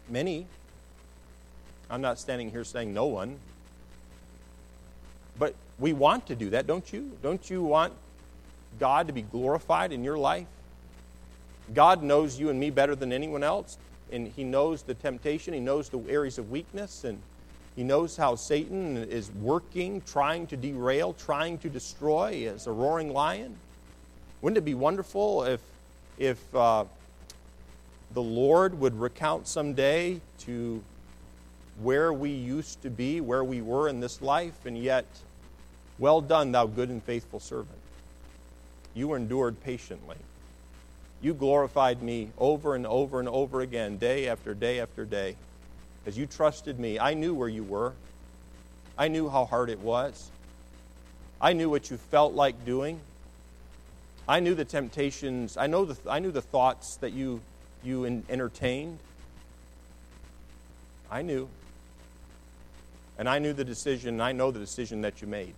[0.09, 0.47] Many.
[1.88, 3.38] I'm not standing here saying no one.
[5.82, 7.12] We want to do that, don't you?
[7.24, 7.92] Don't you want
[8.80, 10.46] God to be glorified in your life?
[11.74, 13.80] God knows you and me better than anyone else,
[14.12, 17.20] and He knows the temptation, He knows the areas of weakness, and
[17.76, 23.12] He knows how Satan is working, trying to derail, trying to destroy as a roaring
[23.12, 23.58] lion.
[24.44, 25.62] Wouldn't it be wonderful if,
[26.20, 26.86] if uh,
[28.14, 30.84] the Lord would recount someday to
[31.82, 35.06] where we used to be, where we were in this life, and yet,
[36.02, 37.78] well done, thou good and faithful servant.
[38.95, 40.18] You endured patiently.
[41.22, 45.36] You glorified me over and over and over again, day after day after day.
[46.08, 47.93] As you trusted me, I knew where you were.
[48.97, 50.32] I knew how hard it was.
[51.39, 52.99] I knew what you felt like doing.
[54.28, 55.56] I knew the temptations.
[55.56, 57.41] I, know the, I knew the thoughts that you,
[57.84, 58.97] you entertained.
[61.12, 61.47] I knew.
[63.20, 65.54] And I knew the decision, I know the decision that you made.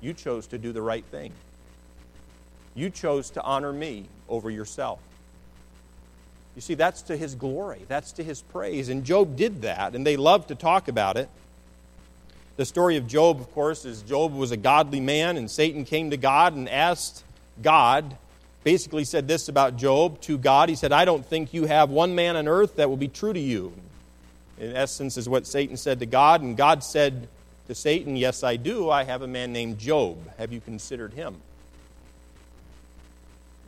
[0.00, 1.32] You chose to do the right thing.
[2.74, 5.00] You chose to honor me over yourself.
[6.54, 8.88] You see, that's to his glory, that's to his praise.
[8.88, 11.28] And Job did that, and they love to talk about it.
[12.56, 16.10] The story of Job, of course, is Job was a godly man, and Satan came
[16.10, 17.24] to God and asked
[17.62, 18.16] God,
[18.64, 20.70] basically said this about Job to God.
[20.70, 23.34] He said, I don't think you have one man on earth that will be true
[23.34, 23.74] to you.
[24.58, 27.28] In essence, is what Satan said to God, and God said
[27.66, 28.90] to Satan, Yes, I do.
[28.90, 30.18] I have a man named Job.
[30.38, 31.36] Have you considered him?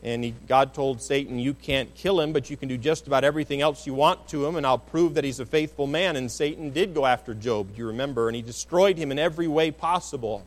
[0.03, 3.25] And he, God told Satan, You can't kill him, but you can do just about
[3.25, 6.17] everything else you want to him, and I'll prove that he's a faithful man.
[6.17, 8.29] And Satan did go after Job, do you remember?
[8.29, 10.45] And he destroyed him in every way possible.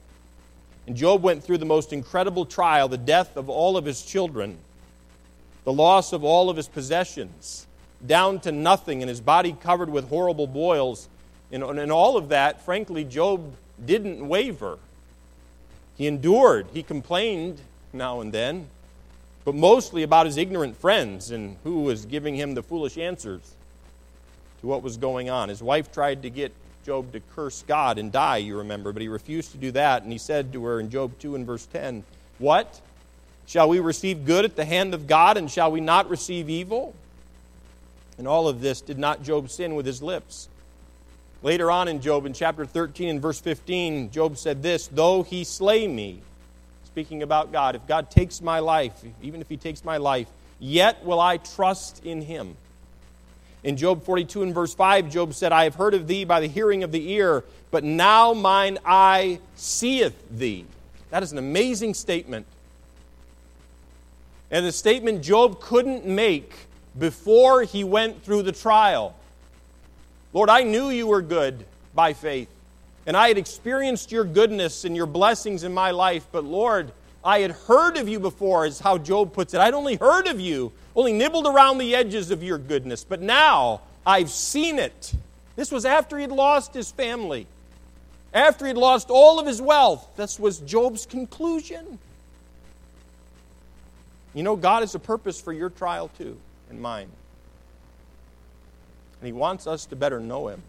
[0.87, 4.57] And Job went through the most incredible trial the death of all of his children,
[5.63, 7.67] the loss of all of his possessions,
[8.05, 11.09] down to nothing, and his body covered with horrible boils.
[11.51, 14.77] And, and all of that, frankly, Job didn't waver.
[15.97, 17.59] He endured, he complained
[17.93, 18.67] now and then
[19.43, 23.41] but mostly about his ignorant friends and who was giving him the foolish answers
[24.61, 25.49] to what was going on.
[25.49, 26.53] His wife tried to get
[26.85, 30.03] Job to curse God and die, you remember, but he refused to do that.
[30.03, 32.03] And he said to her in Job 2 and verse 10,
[32.37, 32.81] What?
[33.47, 36.95] Shall we receive good at the hand of God, and shall we not receive evil?
[38.17, 40.47] And all of this did not Job sin with his lips.
[41.43, 45.43] Later on in Job, in chapter 13 and verse 15, Job said this Though he
[45.43, 46.21] slay me,
[46.91, 50.27] speaking about God, if God takes my life, even if He takes my life,
[50.59, 52.57] yet will I trust in Him.
[53.63, 56.47] In Job 42 and verse 5, Job said, I have heard of thee by the
[56.47, 60.65] hearing of the ear, but now mine eye seeth thee.
[61.11, 62.45] That is an amazing statement.
[64.49, 66.53] And the statement Job couldn't make
[66.99, 69.15] before he went through the trial.
[70.33, 72.49] Lord, I knew you were good by faith.
[73.05, 76.91] And I had experienced your goodness and your blessings in my life, but Lord,
[77.23, 79.59] I had heard of you before, is how Job puts it.
[79.59, 83.81] I'd only heard of you, only nibbled around the edges of your goodness, but now
[84.05, 85.13] I've seen it.
[85.55, 87.47] This was after he'd lost his family,
[88.33, 90.07] after he'd lost all of his wealth.
[90.15, 91.99] This was Job's conclusion.
[94.33, 96.37] You know, God has a purpose for your trial too,
[96.69, 97.09] and mine.
[99.21, 100.63] And He wants us to better know Him.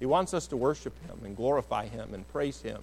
[0.00, 2.82] He wants us to worship Him and glorify Him and praise Him.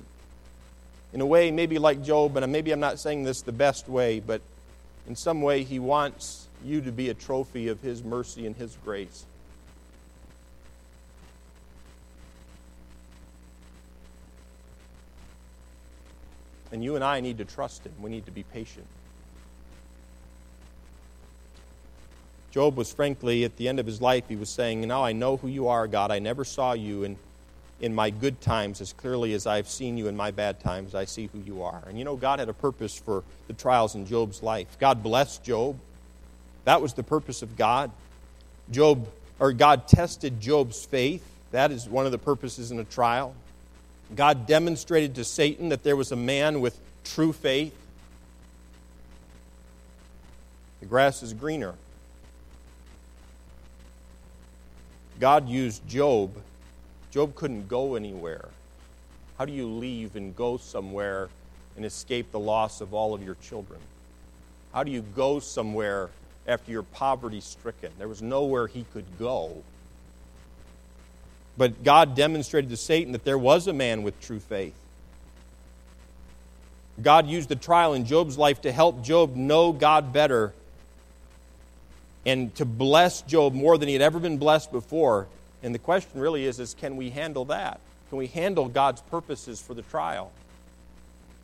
[1.14, 4.20] In a way, maybe like Job, and maybe I'm not saying this the best way,
[4.20, 4.42] but
[5.08, 8.78] in some way, He wants you to be a trophy of His mercy and His
[8.86, 9.26] grace.
[16.72, 17.94] And you and I need to trust Him.
[18.00, 18.86] We need to be patient.
[22.52, 25.38] Job was frankly, at the end of his life, he was saying, Now I know
[25.38, 26.12] who you are, God.
[26.12, 27.18] I never saw you in,
[27.80, 30.94] in my good times as clearly as I've seen you in my bad times.
[30.94, 31.82] I see who you are.
[31.88, 34.68] And you know, God had a purpose for the trials in Job's life.
[34.80, 35.80] God blessed Job.
[36.66, 37.90] That was the purpose of God.
[38.70, 39.08] Job,
[39.40, 41.26] or God tested Job's faith.
[41.52, 43.34] That is one of the purposes in a trial.
[44.14, 47.74] God demonstrated to Satan that there was a man with true faith.
[50.82, 51.76] The grass is greener
[55.22, 56.32] God used Job.
[57.12, 58.50] Job couldn't go anywhere.
[59.38, 61.30] How do you leave and go somewhere
[61.78, 63.80] and escape the loss of all of your children?
[64.74, 66.10] How do you go somewhere
[66.48, 67.92] after you're poverty stricken?
[68.00, 69.62] There was nowhere he could go.
[71.56, 74.74] But God demonstrated to Satan that there was a man with true faith.
[77.00, 80.52] God used the trial in Job's life to help Job know God better
[82.26, 85.28] and to bless Job more than he had ever been blessed before.
[85.64, 87.80] And the question really is, is can we handle that?
[88.10, 90.32] Can we handle God's purposes for the trial?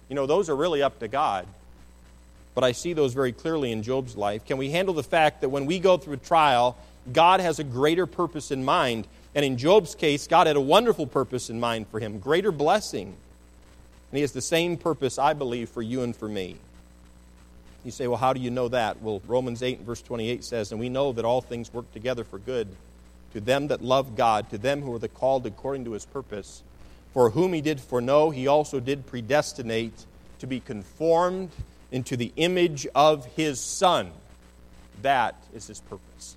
[0.10, 1.48] You know, those are really up to God.
[2.56, 4.46] But I see those very clearly in Job's life.
[4.46, 6.76] Can we handle the fact that when we go through a trial,
[7.14, 9.08] God has a greater purpose in mind?
[9.36, 13.08] And in Job's case, God had a wonderful purpose in mind for him, greater blessing.
[13.08, 16.56] And he has the same purpose, I believe, for you and for me.
[17.88, 19.02] You say, well, how do you know that?
[19.02, 22.38] Well, Romans 8 verse 28 says, And we know that all things work together for
[22.38, 22.68] good
[23.32, 26.64] to them that love God, to them who are the called according to his purpose.
[27.14, 29.94] For whom he did foreknow, he also did predestinate
[30.40, 31.50] to be conformed
[31.90, 34.12] into the image of his Son,
[35.02, 36.36] That is his purpose.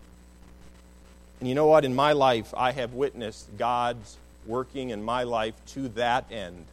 [1.41, 1.85] And you know what?
[1.85, 6.67] In my life, I have witnessed God's working in my life to that end,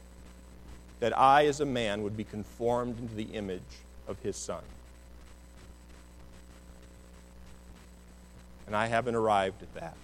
[0.99, 3.63] that I, as a man, would be conformed into the image
[4.07, 4.61] of his Son.
[8.65, 9.95] And I haven't arrived at that.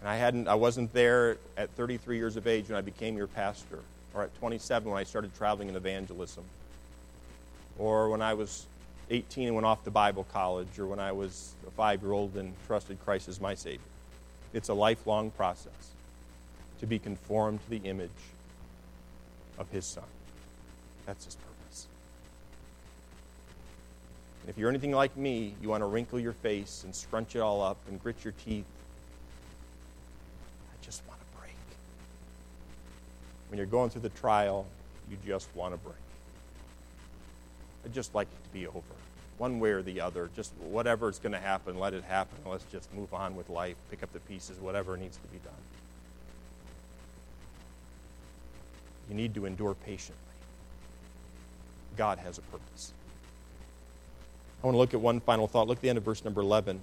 [0.00, 3.26] And I hadn't I wasn't there at 33 years of age when I became your
[3.26, 3.80] pastor,
[4.14, 6.44] or at 27 when I started traveling in evangelism,
[7.78, 8.66] or when I was
[9.10, 12.36] 18 and went off to Bible college, or when I was a five year old
[12.36, 13.80] and trusted Christ as my Savior.
[14.52, 15.72] It's a lifelong process
[16.80, 18.10] to be conformed to the image
[19.58, 20.04] of His Son.
[21.06, 21.47] That's His purpose.
[24.48, 27.40] And if you're anything like me, you want to wrinkle your face and scrunch it
[27.40, 28.64] all up and grit your teeth.
[30.72, 31.52] I just want to break.
[33.50, 34.64] When you're going through the trial,
[35.10, 35.98] you just want to break.
[37.84, 38.80] I'd just like it to be over,
[39.36, 40.30] one way or the other.
[40.34, 42.38] Just whatever is going to happen, let it happen.
[42.46, 45.52] Let's just move on with life, pick up the pieces, whatever needs to be done.
[49.10, 50.16] You need to endure patiently.
[51.98, 52.94] God has a purpose.
[54.62, 55.68] I want to look at one final thought.
[55.68, 56.80] Look at the end of verse number 11.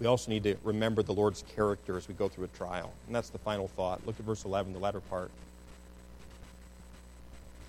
[0.00, 2.92] We also need to remember the Lord's character as we go through a trial.
[3.06, 4.00] And that's the final thought.
[4.06, 5.30] Look at verse 11, the latter part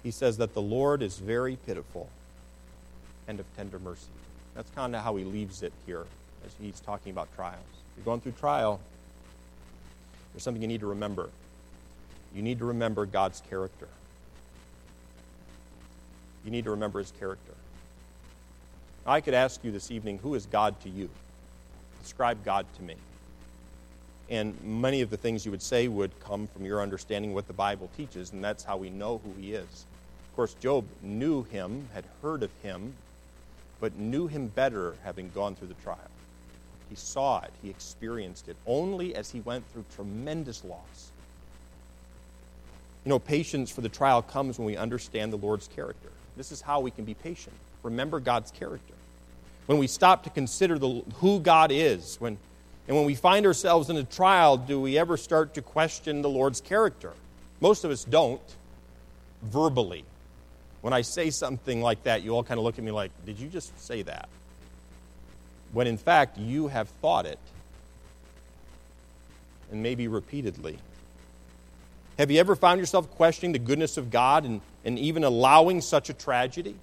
[0.03, 2.09] he says that the Lord is very pitiful
[3.27, 4.07] and of tender mercy.
[4.55, 6.05] That's kind of how he leaves it here
[6.45, 7.59] as he's talking about trials.
[7.71, 8.79] If you're going through trial,
[10.33, 11.29] there's something you need to remember.
[12.33, 13.87] You need to remember God's character.
[16.43, 17.50] You need to remember his character.
[19.05, 21.09] I could ask you this evening, who is God to you?
[22.03, 22.95] Describe God to me.
[24.29, 27.53] And many of the things you would say would come from your understanding what the
[27.53, 29.85] Bible teaches, and that's how we know who he is.
[30.29, 32.93] Of course, Job knew him, had heard of him,
[33.79, 35.97] but knew him better having gone through the trial.
[36.89, 41.11] He saw it, he experienced it, only as he went through tremendous loss.
[43.03, 46.09] You know, patience for the trial comes when we understand the Lord's character.
[46.37, 47.55] This is how we can be patient.
[47.83, 48.93] Remember God's character.
[49.65, 52.37] When we stop to consider the, who God is, when,
[52.87, 56.29] and when we find ourselves in a trial, do we ever start to question the
[56.29, 57.13] Lord's character?
[57.59, 58.41] Most of us don't,
[59.43, 60.03] verbally.
[60.81, 63.39] When I say something like that, you all kind of look at me like, did
[63.39, 64.27] you just say that?
[65.73, 67.39] When in fact, you have thought it,
[69.71, 70.77] and maybe repeatedly.
[72.17, 76.09] Have you ever found yourself questioning the goodness of God and, and even allowing such
[76.09, 76.75] a tragedy?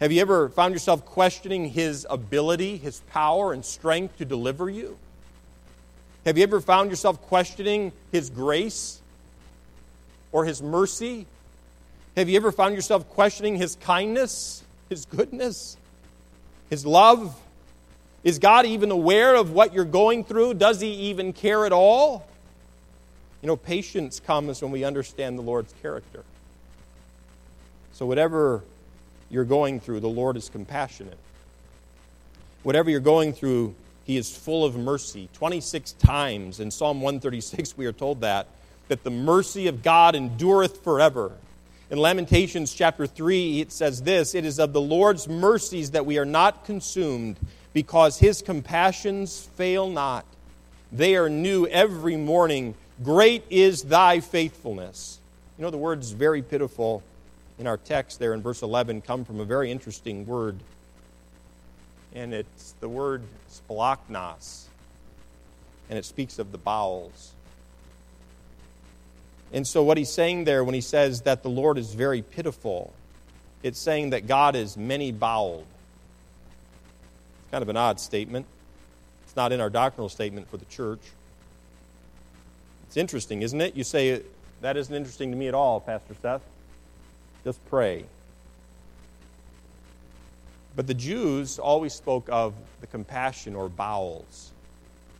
[0.00, 4.98] Have you ever found yourself questioning His ability, His power, and strength to deliver you?
[6.24, 9.00] Have you ever found yourself questioning His grace
[10.32, 11.26] or His mercy
[12.16, 15.76] have you ever found yourself questioning His kindness, His goodness,
[16.70, 17.36] His love?
[18.22, 20.54] Is God even aware of what you're going through?
[20.54, 22.26] Does He even care at all?
[23.42, 26.22] You know, patience comes when we understand the Lord's character.
[27.92, 28.62] So, whatever
[29.34, 31.18] you're going through, the Lord is compassionate.
[32.62, 33.74] Whatever you're going through,
[34.04, 35.28] He is full of mercy.
[35.32, 38.46] 26 times in Psalm 136, we are told that,
[38.86, 41.32] that the mercy of God endureth forever.
[41.90, 46.16] In Lamentations chapter 3, it says this It is of the Lord's mercies that we
[46.16, 47.36] are not consumed,
[47.72, 50.24] because his compassions fail not.
[50.92, 52.76] They are new every morning.
[53.02, 55.18] Great is thy faithfulness.
[55.58, 57.02] You know, the words very pitiful
[57.58, 60.58] in our text there in verse 11 come from a very interesting word.
[62.14, 64.64] And it's the word splachnos.
[65.90, 67.32] And it speaks of the bowels.
[69.52, 72.92] And so, what he's saying there when he says that the Lord is very pitiful,
[73.62, 75.66] it's saying that God is many boweled.
[77.42, 78.46] It's kind of an odd statement.
[79.24, 81.00] It's not in our doctrinal statement for the church.
[82.88, 83.76] It's interesting, isn't it?
[83.76, 84.22] You say,
[84.60, 86.42] that isn't interesting to me at all, Pastor Seth.
[87.44, 88.04] Just pray.
[90.76, 94.50] But the Jews always spoke of the compassion or bowels.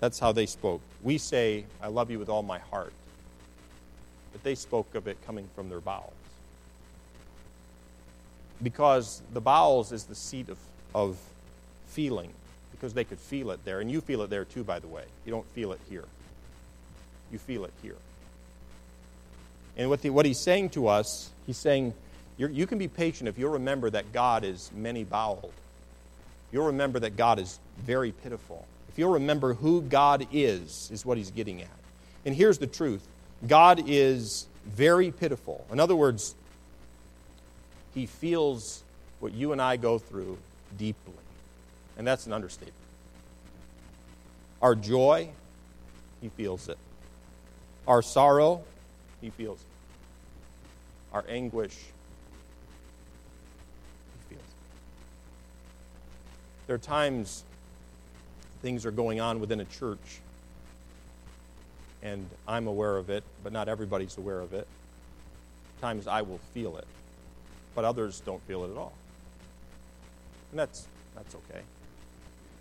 [0.01, 0.81] That's how they spoke.
[1.03, 2.93] We say, I love you with all my heart
[4.35, 6.13] but they spoke of it coming from their bowels.
[8.61, 10.59] Because the bowels is the seat of,
[10.93, 11.17] of
[11.87, 12.33] feeling,
[12.73, 13.79] because they could feel it there.
[13.79, 15.05] And you feel it there too, by the way.
[15.25, 16.05] You don't feel it here,
[17.31, 17.95] you feel it here.
[19.77, 21.95] And what, the, what he's saying to us, he's saying,
[22.37, 25.53] you can be patient if you'll remember that God is many boweled.
[26.53, 28.67] You'll remember that God is very pitiful.
[28.89, 31.69] If you'll remember who God is, is what he's getting at.
[32.25, 33.07] And here's the truth
[33.47, 35.65] God is very pitiful.
[35.71, 36.35] In other words,
[37.95, 38.83] he feels
[39.21, 40.39] what you and I go through
[40.77, 41.15] deeply.
[41.97, 42.75] And that's an understatement.
[44.61, 45.29] Our joy,
[46.21, 46.79] he feels it.
[47.87, 48.63] Our sorrow,
[49.21, 49.67] he feels it.
[51.13, 51.77] Our anguish,
[54.15, 54.47] he feels it.
[56.67, 57.45] There are times
[58.63, 60.21] things are going on within a church,
[62.03, 64.67] and I'm aware of it, but not everybody's aware of it.
[65.81, 66.87] Times I will feel it,
[67.75, 68.95] but others don't feel it at all.
[70.51, 71.61] And that's, that's okay.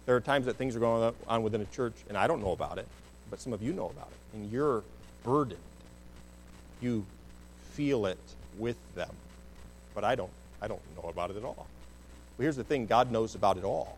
[0.06, 2.52] There are times that things are going on within a church, and I don't know
[2.52, 2.88] about it,
[3.30, 4.84] but some of you know about it, and you're
[5.24, 5.60] burdened.
[6.82, 7.06] You
[7.72, 8.20] feel it
[8.58, 9.12] with them,
[9.96, 10.32] but I don't.
[10.62, 11.68] I don't know about it at all.
[12.38, 13.98] Well, here's the thing: God knows about it all.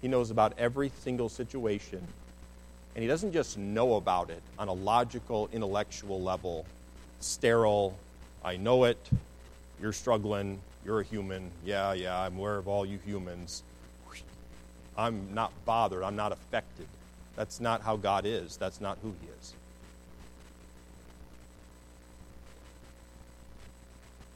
[0.00, 2.06] He knows about every single situation,
[2.94, 6.64] and He doesn't just know about it on a logical, intellectual level,
[7.20, 7.96] sterile.
[8.44, 8.98] I know it.
[9.80, 10.60] You're struggling.
[10.84, 11.50] You're a human.
[11.64, 12.18] Yeah, yeah.
[12.18, 13.62] I'm aware of all you humans.
[14.96, 16.02] I'm not bothered.
[16.02, 16.86] I'm not affected.
[17.36, 18.56] That's not how God is.
[18.56, 19.54] That's not who He is.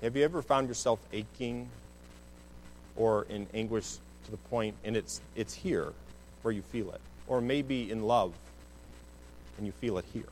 [0.03, 1.68] Have you ever found yourself aching
[2.97, 5.93] or in anguish to the point, and it's, it's here
[6.43, 7.01] where you feel it?
[7.26, 8.32] Or maybe in love
[9.57, 10.22] and you feel it here.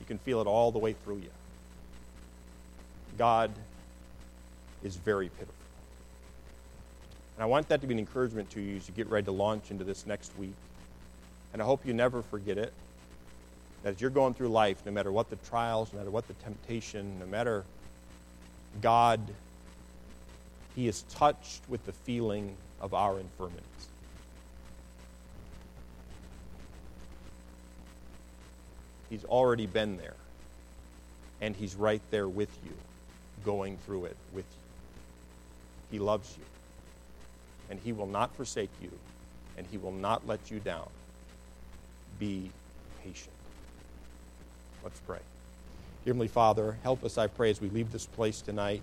[0.00, 1.30] You can feel it all the way through you.
[3.18, 3.50] God
[4.82, 5.54] is very pitiful.
[7.36, 9.32] And I want that to be an encouragement to you as you get ready to
[9.32, 10.54] launch into this next week.
[11.52, 12.72] And I hope you never forget it.
[13.82, 16.34] That as you're going through life, no matter what the trials, no matter what the
[16.34, 17.64] temptation, no matter
[18.80, 19.20] God,
[20.76, 23.64] He is touched with the feeling of our infirmities.
[29.10, 30.14] He's already been there.
[31.40, 32.72] And He's right there with you,
[33.44, 35.98] going through it with you.
[35.98, 36.44] He loves you
[37.70, 38.90] and He will not forsake you,
[39.56, 40.88] and He will not let you down.
[42.18, 42.50] Be
[43.02, 43.34] patient.
[44.82, 45.18] Let's pray.
[46.04, 48.82] Dear Heavenly Father, help us, I pray, as we leave this place tonight